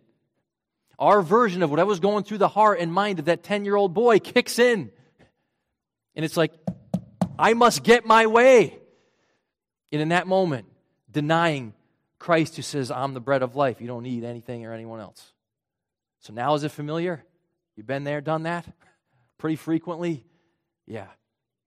Our 0.99 1.23
version 1.23 1.63
of 1.63 1.71
what 1.71 1.81
I 1.81 1.85
was 1.85 2.01
going 2.01 2.25
through 2.25 2.39
the 2.39 2.49
heart 2.49 2.79
and 2.79 2.93
mind 2.93 3.19
of 3.19 3.25
that 3.27 3.43
10 3.43 3.65
year 3.65 3.77
old 3.77 3.93
boy 3.93 4.19
kicks 4.19 4.59
in. 4.59 4.91
And 6.15 6.25
it's 6.25 6.37
like, 6.37 6.53
I 7.39 7.55
must 7.55 7.83
get 7.83 8.07
my 8.07 8.27
way. 8.27 8.79
And 9.91 10.01
in 10.01 10.09
that 10.11 10.27
moment, 10.27 10.67
denying 11.11 11.75
Christ 12.23 12.55
who 12.55 12.63
says, 12.63 12.93
I'm 12.93 13.15
the 13.15 13.21
bread 13.21 13.43
of 13.43 13.57
life. 13.57 13.81
You 13.81 13.89
don't 13.89 14.05
need 14.05 14.23
anything 14.23 14.65
or 14.65 14.73
anyone 14.73 15.01
else. 15.01 15.33
So 16.21 16.33
now 16.33 16.55
is 16.55 16.63
it 16.63 16.71
familiar? 16.71 17.25
You've 17.75 17.89
been 17.89 18.05
there, 18.05 18.21
done 18.21 18.45
that 18.45 18.65
pretty 19.39 19.57
frequently? 19.57 20.25
Yeah, 20.87 21.09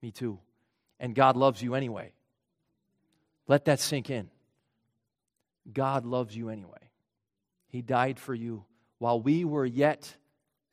me 0.00 0.12
too. 0.12 0.38
And 0.98 1.14
God 1.14 1.36
loves 1.36 1.60
you 1.60 1.74
anyway. 1.74 2.10
Let 3.46 3.66
that 3.66 3.80
sink 3.80 4.08
in. 4.08 4.30
God 5.70 6.06
loves 6.06 6.34
you 6.34 6.48
anyway. 6.48 6.90
He 7.68 7.82
died 7.82 8.18
for 8.18 8.34
you. 8.34 8.64
While 8.98 9.20
we 9.20 9.44
were 9.44 9.66
yet 9.66 10.10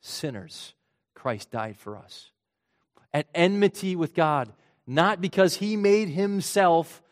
sinners, 0.00 0.72
Christ 1.12 1.50
died 1.50 1.76
for 1.76 1.98
us. 1.98 2.30
At 3.12 3.26
enmity 3.34 3.96
with 3.96 4.14
God, 4.14 4.50
not 4.86 5.20
because 5.20 5.56
he 5.56 5.76
made 5.76 6.08
himself 6.08 7.02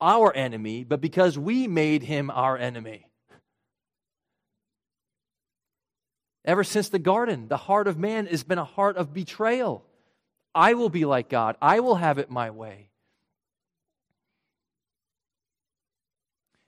our 0.00 0.34
enemy, 0.34 0.84
but 0.84 1.00
because 1.00 1.38
we 1.38 1.66
made 1.66 2.02
him 2.02 2.30
our 2.30 2.56
enemy. 2.56 3.06
Ever 6.44 6.64
since 6.64 6.88
the 6.88 6.98
garden, 6.98 7.48
the 7.48 7.56
heart 7.56 7.88
of 7.88 7.98
man 7.98 8.26
has 8.26 8.42
been 8.42 8.58
a 8.58 8.64
heart 8.64 8.96
of 8.96 9.12
betrayal. 9.12 9.84
I 10.54 10.74
will 10.74 10.88
be 10.88 11.04
like 11.04 11.28
God, 11.28 11.56
I 11.60 11.80
will 11.80 11.96
have 11.96 12.18
it 12.18 12.30
my 12.30 12.50
way. 12.50 12.90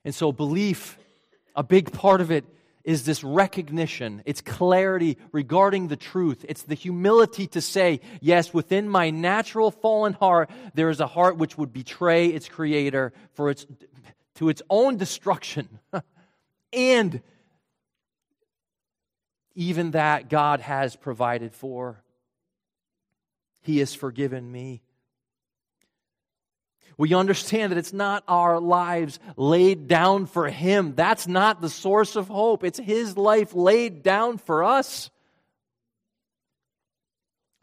And 0.04 0.14
so, 0.14 0.32
belief, 0.32 0.98
a 1.54 1.62
big 1.62 1.92
part 1.92 2.20
of 2.20 2.30
it 2.30 2.44
is 2.84 3.04
this 3.04 3.22
recognition, 3.22 4.22
it's 4.24 4.40
clarity 4.40 5.18
regarding 5.32 5.88
the 5.88 5.96
truth. 5.96 6.44
It's 6.48 6.62
the 6.62 6.74
humility 6.74 7.46
to 7.48 7.60
say, 7.60 8.00
yes, 8.20 8.54
within 8.54 8.88
my 8.88 9.10
natural 9.10 9.70
fallen 9.70 10.14
heart, 10.14 10.50
there 10.74 10.88
is 10.88 11.00
a 11.00 11.06
heart 11.06 11.36
which 11.36 11.58
would 11.58 11.72
betray 11.72 12.28
its 12.28 12.48
creator 12.48 13.12
for 13.34 13.50
its, 13.50 13.66
to 14.36 14.48
its 14.48 14.62
own 14.70 14.96
destruction. 14.96 15.68
and 16.72 17.20
even 19.54 19.90
that 19.90 20.30
God 20.30 20.60
has 20.60 20.96
provided 20.96 21.52
for. 21.52 22.02
He 23.60 23.78
has 23.78 23.94
forgiven 23.94 24.50
me. 24.50 24.82
We 27.00 27.14
understand 27.14 27.72
that 27.72 27.78
it's 27.78 27.94
not 27.94 28.24
our 28.28 28.60
lives 28.60 29.20
laid 29.38 29.88
down 29.88 30.26
for 30.26 30.50
Him. 30.50 30.94
That's 30.94 31.26
not 31.26 31.62
the 31.62 31.70
source 31.70 32.14
of 32.14 32.28
hope. 32.28 32.62
It's 32.62 32.78
His 32.78 33.16
life 33.16 33.54
laid 33.54 34.02
down 34.02 34.36
for 34.36 34.62
us. 34.62 35.08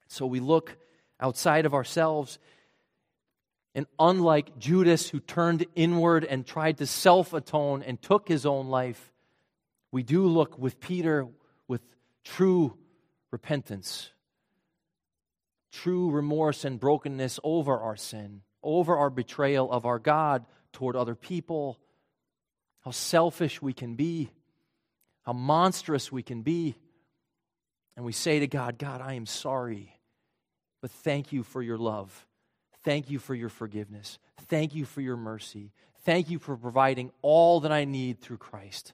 So 0.07 0.25
we 0.25 0.39
look 0.39 0.75
outside 1.19 1.67
of 1.67 1.75
ourselves. 1.75 2.39
And 3.75 3.85
unlike 3.99 4.57
Judas, 4.57 5.07
who 5.07 5.19
turned 5.19 5.67
inward 5.75 6.25
and 6.25 6.43
tried 6.43 6.79
to 6.79 6.87
self 6.87 7.31
atone 7.31 7.83
and 7.83 8.01
took 8.01 8.27
his 8.27 8.43
own 8.43 8.69
life, 8.69 9.13
we 9.91 10.01
do 10.01 10.25
look 10.25 10.57
with 10.57 10.79
Peter 10.79 11.27
with 11.67 11.81
true 12.23 12.75
repentance, 13.29 14.09
true 15.71 16.09
remorse 16.09 16.65
and 16.65 16.79
brokenness 16.79 17.39
over 17.43 17.77
our 17.77 17.95
sin 17.95 18.41
over 18.63 18.97
our 18.97 19.09
betrayal 19.09 19.71
of 19.71 19.85
our 19.85 19.99
God 19.99 20.45
toward 20.73 20.95
other 20.95 21.15
people, 21.15 21.79
how 22.83 22.91
selfish 22.91 23.61
we 23.61 23.73
can 23.73 23.95
be, 23.95 24.29
how 25.23 25.33
monstrous 25.33 26.11
we 26.11 26.23
can 26.23 26.41
be. 26.41 26.75
And 27.95 28.05
we 28.05 28.13
say 28.13 28.39
to 28.39 28.47
God, 28.47 28.77
God, 28.77 29.01
I 29.01 29.13
am 29.13 29.25
sorry, 29.25 29.99
but 30.81 30.91
thank 30.91 31.31
you 31.31 31.43
for 31.43 31.61
your 31.61 31.77
love. 31.77 32.25
Thank 32.83 33.09
you 33.09 33.19
for 33.19 33.35
your 33.35 33.49
forgiveness. 33.49 34.19
Thank 34.47 34.75
you 34.75 34.85
for 34.85 35.01
your 35.01 35.17
mercy. 35.17 35.71
Thank 36.05 36.29
you 36.29 36.39
for 36.39 36.55
providing 36.55 37.11
all 37.21 37.59
that 37.61 37.71
I 37.71 37.83
need 37.83 38.21
through 38.21 38.37
Christ. 38.37 38.93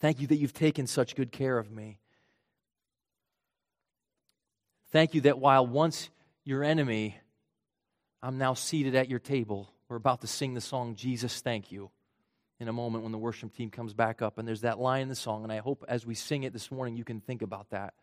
Thank 0.00 0.20
you 0.20 0.26
that 0.28 0.36
you've 0.36 0.54
taken 0.54 0.86
such 0.86 1.14
good 1.14 1.30
care 1.30 1.58
of 1.58 1.70
me. 1.70 1.98
Thank 4.90 5.14
you 5.14 5.20
that 5.20 5.38
while 5.38 5.66
once 5.66 6.10
your 6.50 6.64
enemy, 6.64 7.16
I'm 8.22 8.36
now 8.36 8.54
seated 8.54 8.96
at 8.96 9.08
your 9.08 9.20
table. 9.20 9.72
We're 9.88 9.96
about 9.96 10.20
to 10.22 10.26
sing 10.26 10.54
the 10.54 10.60
song, 10.60 10.96
Jesus, 10.96 11.40
Thank 11.40 11.70
You, 11.70 11.90
in 12.58 12.66
a 12.66 12.72
moment 12.72 13.04
when 13.04 13.12
the 13.12 13.18
worship 13.18 13.54
team 13.54 13.70
comes 13.70 13.94
back 13.94 14.20
up. 14.20 14.36
And 14.36 14.46
there's 14.46 14.62
that 14.62 14.80
line 14.80 15.02
in 15.02 15.08
the 15.08 15.14
song, 15.14 15.44
and 15.44 15.52
I 15.52 15.58
hope 15.58 15.84
as 15.88 16.04
we 16.04 16.16
sing 16.16 16.42
it 16.42 16.52
this 16.52 16.70
morning, 16.70 16.96
you 16.96 17.04
can 17.04 17.20
think 17.20 17.42
about 17.42 17.70
that. 17.70 17.94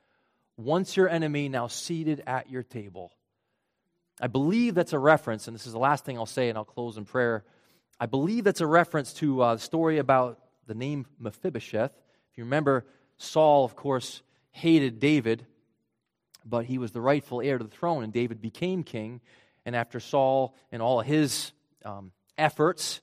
Once 0.55 0.95
your 0.95 1.09
enemy, 1.09 1.49
now 1.49 1.67
seated 1.67 2.23
at 2.25 2.49
your 2.49 2.63
table. 2.63 3.11
I 4.19 4.27
believe 4.27 4.75
that's 4.75 4.93
a 4.93 4.99
reference, 4.99 5.47
and 5.47 5.53
this 5.53 5.67
is 5.67 5.73
the 5.73 5.79
last 5.79 6.05
thing 6.05 6.17
I'll 6.17 6.25
say, 6.25 6.47
and 6.47 6.57
I'll 6.57 6.63
close 6.63 6.97
in 6.97 7.03
prayer. 7.03 7.43
I 7.99 8.05
believe 8.05 8.45
that's 8.45 8.61
a 8.61 8.65
reference 8.65 9.11
to 9.15 9.41
uh, 9.41 9.55
the 9.55 9.61
story 9.61 9.97
about 9.97 10.39
the 10.65 10.73
name 10.73 11.05
Mephibosheth. 11.19 11.91
If 12.31 12.37
you 12.37 12.45
remember, 12.45 12.85
Saul, 13.17 13.65
of 13.65 13.75
course, 13.75 14.21
hated 14.51 15.01
David 15.01 15.45
but 16.47 16.65
he 16.65 16.77
was 16.77 16.91
the 16.91 17.01
rightful 17.01 17.41
heir 17.41 17.57
to 17.57 17.63
the 17.63 17.69
throne, 17.69 18.03
and 18.03 18.13
David 18.13 18.41
became 18.41 18.83
king. 18.83 19.21
And 19.65 19.75
after 19.75 19.99
Saul 19.99 20.55
and 20.71 20.81
all 20.81 21.01
his 21.01 21.51
um, 21.83 22.11
efforts 22.37 23.01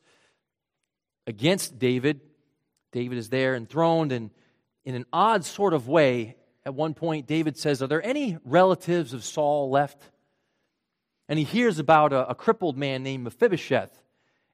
against 1.26 1.78
David, 1.78 2.20
David 2.92 3.18
is 3.18 3.28
there 3.28 3.54
enthroned, 3.54 4.12
and 4.12 4.30
in 4.84 4.94
an 4.94 5.06
odd 5.12 5.44
sort 5.44 5.74
of 5.74 5.88
way, 5.88 6.36
at 6.64 6.74
one 6.74 6.94
point, 6.94 7.26
David 7.26 7.58
says, 7.58 7.82
Are 7.82 7.86
there 7.86 8.04
any 8.04 8.38
relatives 8.44 9.12
of 9.12 9.24
Saul 9.24 9.70
left? 9.70 10.10
And 11.28 11.38
he 11.38 11.44
hears 11.44 11.78
about 11.78 12.12
a, 12.12 12.30
a 12.30 12.34
crippled 12.34 12.76
man 12.76 13.02
named 13.02 13.24
Mephibosheth. 13.24 14.02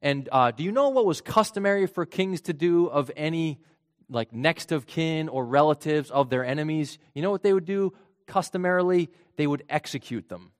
And 0.03 0.29
uh, 0.33 0.51
do 0.51 0.63
you 0.65 0.73
know 0.73 0.89
what 0.89 1.05
was 1.05 1.21
customary 1.21 1.87
for 1.87 2.07
kings 2.07 2.43
to 2.43 2.53
do 2.53 2.87
of 2.87 3.11
any 3.17 3.61
like 4.09 4.33
next 4.33 4.73
of 4.73 4.87
kin 4.87 5.29
or 5.29 5.45
relatives 5.45 6.11
of 6.11 6.31
their 6.31 6.45
enemies? 6.45 6.99
You 7.15 7.23
know 7.23 7.31
what 7.31 7.43
they 7.43 7.53
would 7.53 7.67
do? 7.67 7.93
Customarily, 8.31 9.11
they 9.37 9.47
would 9.47 9.65
execute 9.69 10.29
them. 10.29 10.53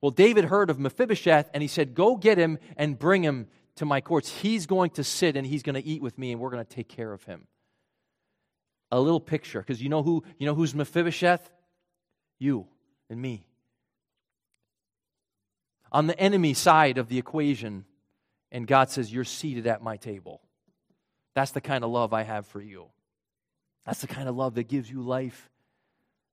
Well, 0.00 0.12
David 0.12 0.44
heard 0.44 0.70
of 0.70 0.78
Mephibosheth 0.78 1.50
and 1.52 1.62
he 1.62 1.68
said, 1.68 1.94
Go 1.94 2.16
get 2.16 2.38
him 2.38 2.58
and 2.76 2.98
bring 2.98 3.22
him 3.22 3.48
to 3.76 3.84
my 3.84 4.00
courts. 4.00 4.30
He's 4.30 4.66
going 4.66 4.90
to 4.90 5.04
sit 5.04 5.36
and 5.36 5.46
he's 5.46 5.62
going 5.62 5.74
to 5.74 5.84
eat 5.84 6.00
with 6.00 6.16
me 6.16 6.32
and 6.32 6.40
we're 6.40 6.50
going 6.50 6.64
to 6.64 6.74
take 6.74 6.88
care 6.88 7.12
of 7.12 7.24
him. 7.24 7.46
A 8.90 9.00
little 9.00 9.20
picture, 9.20 9.60
because 9.60 9.82
you 9.82 9.88
know 9.88 10.02
who 10.02 10.24
you 10.38 10.46
know 10.46 10.54
who's 10.54 10.74
Mephibosheth? 10.74 11.50
You 12.38 12.66
and 13.10 13.20
me. 13.20 13.44
On 15.92 16.06
the 16.06 16.18
enemy 16.18 16.54
side 16.54 16.96
of 16.96 17.08
the 17.08 17.18
equation, 17.18 17.84
and 18.50 18.66
God 18.66 18.90
says, 18.90 19.12
You're 19.12 19.24
seated 19.24 19.66
at 19.66 19.82
my 19.82 19.96
table. 19.96 20.40
That's 21.34 21.50
the 21.50 21.60
kind 21.60 21.84
of 21.84 21.90
love 21.90 22.12
I 22.12 22.22
have 22.22 22.46
for 22.46 22.60
you. 22.60 22.86
That's 23.86 24.00
the 24.00 24.06
kind 24.06 24.28
of 24.28 24.36
love 24.36 24.54
that 24.54 24.68
gives 24.68 24.90
you 24.90 25.02
life 25.02 25.49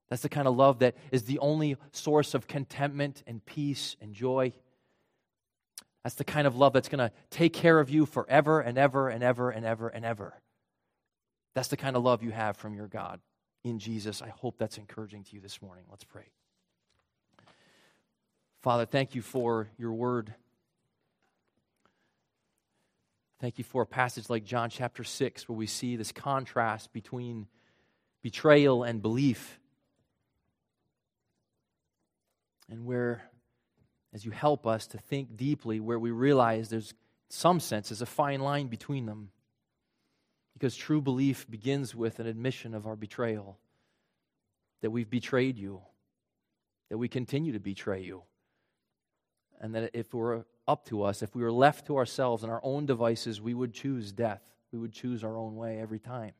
that's 0.10 0.22
the 0.22 0.30
kind 0.30 0.48
of 0.48 0.56
love 0.56 0.80
that 0.80 0.96
is 1.12 1.24
the 1.24 1.40
only 1.40 1.78
source 1.92 2.34
of 2.34 2.48
contentment 2.48 3.24
and 3.28 3.46
peace 3.46 3.96
and 4.02 4.14
joy. 4.14 4.54
That's 6.04 6.16
the 6.16 6.24
kind 6.24 6.48
of 6.48 6.56
love 6.56 6.74
that's 6.74 6.88
going 6.88 7.00
to 7.00 7.12
take 7.30 7.54
care 7.54 7.80
of 7.80 7.90
you 7.90 8.06
forever 8.06 8.62
and 8.62 8.78
ever 8.78 9.10
and 9.10 9.22
ever 9.24 9.50
and 9.50 9.66
ever 9.66 9.90
and 9.90 10.06
ever. 10.06 10.34
That's 11.54 11.68
the 11.68 11.78
kind 11.78 11.96
of 11.96 12.04
love 12.04 12.24
you 12.24 12.32
have 12.32 12.56
from 12.56 12.74
your 12.74 12.88
God 12.88 13.20
in 13.64 13.80
Jesus. 13.80 14.22
I 14.22 14.30
hope 14.30 14.58
that's 14.58 14.78
encouraging 14.78 15.24
to 15.26 15.36
you 15.36 15.42
this 15.42 15.62
morning. 15.62 15.84
Let's 15.90 16.06
pray. 16.06 16.30
Father, 18.62 18.86
thank 18.86 19.16
you 19.16 19.22
for 19.22 19.70
your 19.78 19.94
word. 19.94 20.34
Thank 23.40 23.58
you 23.58 23.64
for 23.64 23.84
a 23.84 23.86
passage 23.86 24.30
like 24.30 24.46
John 24.46 24.70
chapter 24.70 25.04
6, 25.04 25.48
where 25.48 25.58
we 25.58 25.68
see 25.68 25.96
this 25.96 26.12
contrast 26.12 26.94
between 26.94 27.48
betrayal 28.24 28.84
and 28.84 29.02
belief 29.02 29.60
and 32.70 32.86
where, 32.86 33.24
as 34.14 34.26
you 34.26 34.32
help 34.32 34.68
us 34.68 34.88
to 34.88 34.98
think 34.98 35.38
deeply, 35.38 35.80
where 35.80 36.00
we 36.00 36.12
realize 36.12 36.70
there's 36.70 36.94
some 37.30 37.60
sense 37.60 37.92
is 37.92 38.02
a 38.02 38.06
fine 38.06 38.40
line 38.40 38.68
between 38.68 39.06
them. 39.06 39.30
Because 40.54 40.76
true 40.76 41.02
belief 41.02 41.50
begins 41.50 41.94
with 41.94 42.20
an 42.20 42.26
admission 42.26 42.74
of 42.74 42.88
our 42.88 42.96
betrayal 42.96 43.60
that 44.82 44.90
we've 44.90 45.10
betrayed 45.10 45.58
you, 45.58 45.82
that 46.90 46.98
we 46.98 47.08
continue 47.08 47.54
to 47.54 47.60
betray 47.60 48.02
you, 48.02 48.24
and 49.62 49.76
that 49.76 49.92
if 49.94 50.08
it 50.08 50.14
were 50.14 50.46
up 50.68 50.86
to 50.86 51.04
us, 51.04 51.22
if 51.22 51.36
we 51.36 51.44
were 51.44 51.52
left 51.52 51.88
to 51.88 51.98
ourselves 51.98 52.44
and 52.44 52.52
our 52.52 52.62
own 52.64 52.86
devices, 52.86 53.40
we 53.42 53.54
would 53.54 53.74
choose 53.74 54.12
death. 54.12 54.42
We 54.72 54.80
would 54.80 54.94
choose 54.94 55.24
our 55.24 55.38
own 55.38 55.56
way 55.56 55.80
every 55.80 56.00
time. 56.00 56.34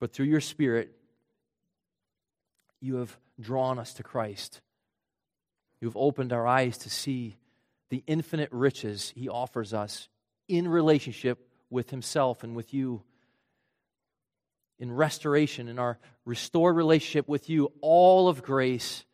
But 0.00 0.12
through 0.12 0.26
your 0.26 0.40
Spirit, 0.40 0.90
you 2.80 2.96
have 2.96 3.16
drawn 3.40 3.78
us 3.78 3.94
to 3.94 4.02
Christ. 4.02 4.60
You've 5.80 5.96
opened 5.96 6.32
our 6.32 6.46
eyes 6.46 6.78
to 6.78 6.90
see 6.90 7.36
the 7.88 8.02
infinite 8.06 8.50
riches 8.52 9.12
He 9.16 9.28
offers 9.28 9.72
us 9.72 10.08
in 10.48 10.68
relationship 10.68 11.38
with 11.70 11.90
Himself 11.90 12.44
and 12.44 12.54
with 12.54 12.74
you. 12.74 13.02
In 14.78 14.92
restoration, 14.92 15.68
in 15.68 15.78
our 15.78 15.98
restored 16.24 16.76
relationship 16.76 17.28
with 17.28 17.50
you, 17.50 17.72
all 17.80 18.28
of 18.28 18.42
grace, 18.42 19.04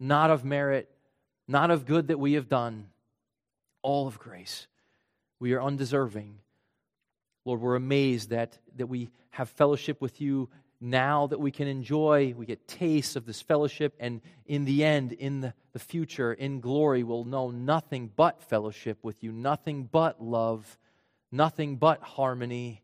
not 0.00 0.30
of 0.30 0.44
merit, 0.44 0.90
not 1.48 1.70
of 1.70 1.86
good 1.86 2.08
that 2.08 2.18
we 2.18 2.34
have 2.34 2.48
done, 2.48 2.88
all 3.82 4.06
of 4.06 4.18
grace. 4.18 4.66
We 5.38 5.52
are 5.54 5.62
undeserving. 5.62 6.38
Lord, 7.44 7.60
we're 7.60 7.74
amazed 7.74 8.30
that, 8.30 8.56
that 8.76 8.86
we 8.86 9.10
have 9.30 9.50
fellowship 9.50 10.00
with 10.00 10.20
you 10.20 10.48
now 10.82 11.28
that 11.28 11.38
we 11.38 11.52
can 11.52 11.68
enjoy, 11.68 12.34
we 12.36 12.44
get 12.44 12.66
tastes 12.66 13.14
of 13.14 13.24
this 13.24 13.40
fellowship, 13.40 13.94
and 14.00 14.20
in 14.46 14.64
the 14.64 14.84
end, 14.84 15.12
in 15.12 15.40
the, 15.40 15.54
the 15.72 15.78
future, 15.78 16.32
in 16.32 16.60
glory, 16.60 17.04
we'll 17.04 17.24
know 17.24 17.50
nothing 17.50 18.10
but 18.14 18.42
fellowship 18.42 18.98
with 19.02 19.22
you, 19.22 19.30
nothing 19.30 19.84
but 19.84 20.20
love, 20.20 20.76
nothing 21.30 21.76
but 21.76 22.02
harmony 22.02 22.82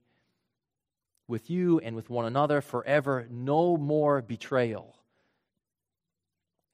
with 1.27 1.51
you 1.51 1.81
and 1.81 1.97
with 1.97 2.09
one 2.09 2.25
another 2.25 2.61
forever, 2.61 3.27
no 3.31 3.77
more 3.77 4.23
betrayal. 4.23 4.97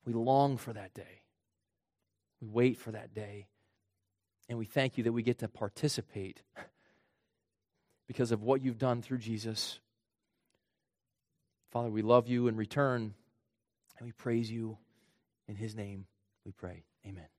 We 0.05 0.13
long 0.13 0.59
for 0.59 0.75
that 0.75 0.93
day. 0.93 1.23
We 2.43 2.49
wait 2.49 2.79
for 2.79 2.93
that 2.93 3.15
day. 3.15 3.47
And 4.49 4.59
we 4.59 4.67
thank 4.67 4.99
you 4.99 5.05
that 5.05 5.13
we 5.13 5.23
get 5.23 5.39
to 5.39 5.49
participate 5.49 6.43
because 8.07 8.31
of 8.31 8.43
what 8.43 8.63
you've 8.63 8.79
done 8.79 9.01
through 9.01 9.19
Jesus. 9.19 9.81
Father, 11.75 11.91
we 11.91 12.03
love 12.03 12.29
you 12.29 12.47
in 12.47 12.55
return, 12.55 13.15
and 13.99 14.07
we 14.07 14.13
praise 14.13 14.49
you. 14.49 14.79
In 15.49 15.57
his 15.57 15.75
name 15.75 16.07
we 16.47 16.53
pray. 16.53 16.85
Amen. 17.05 17.27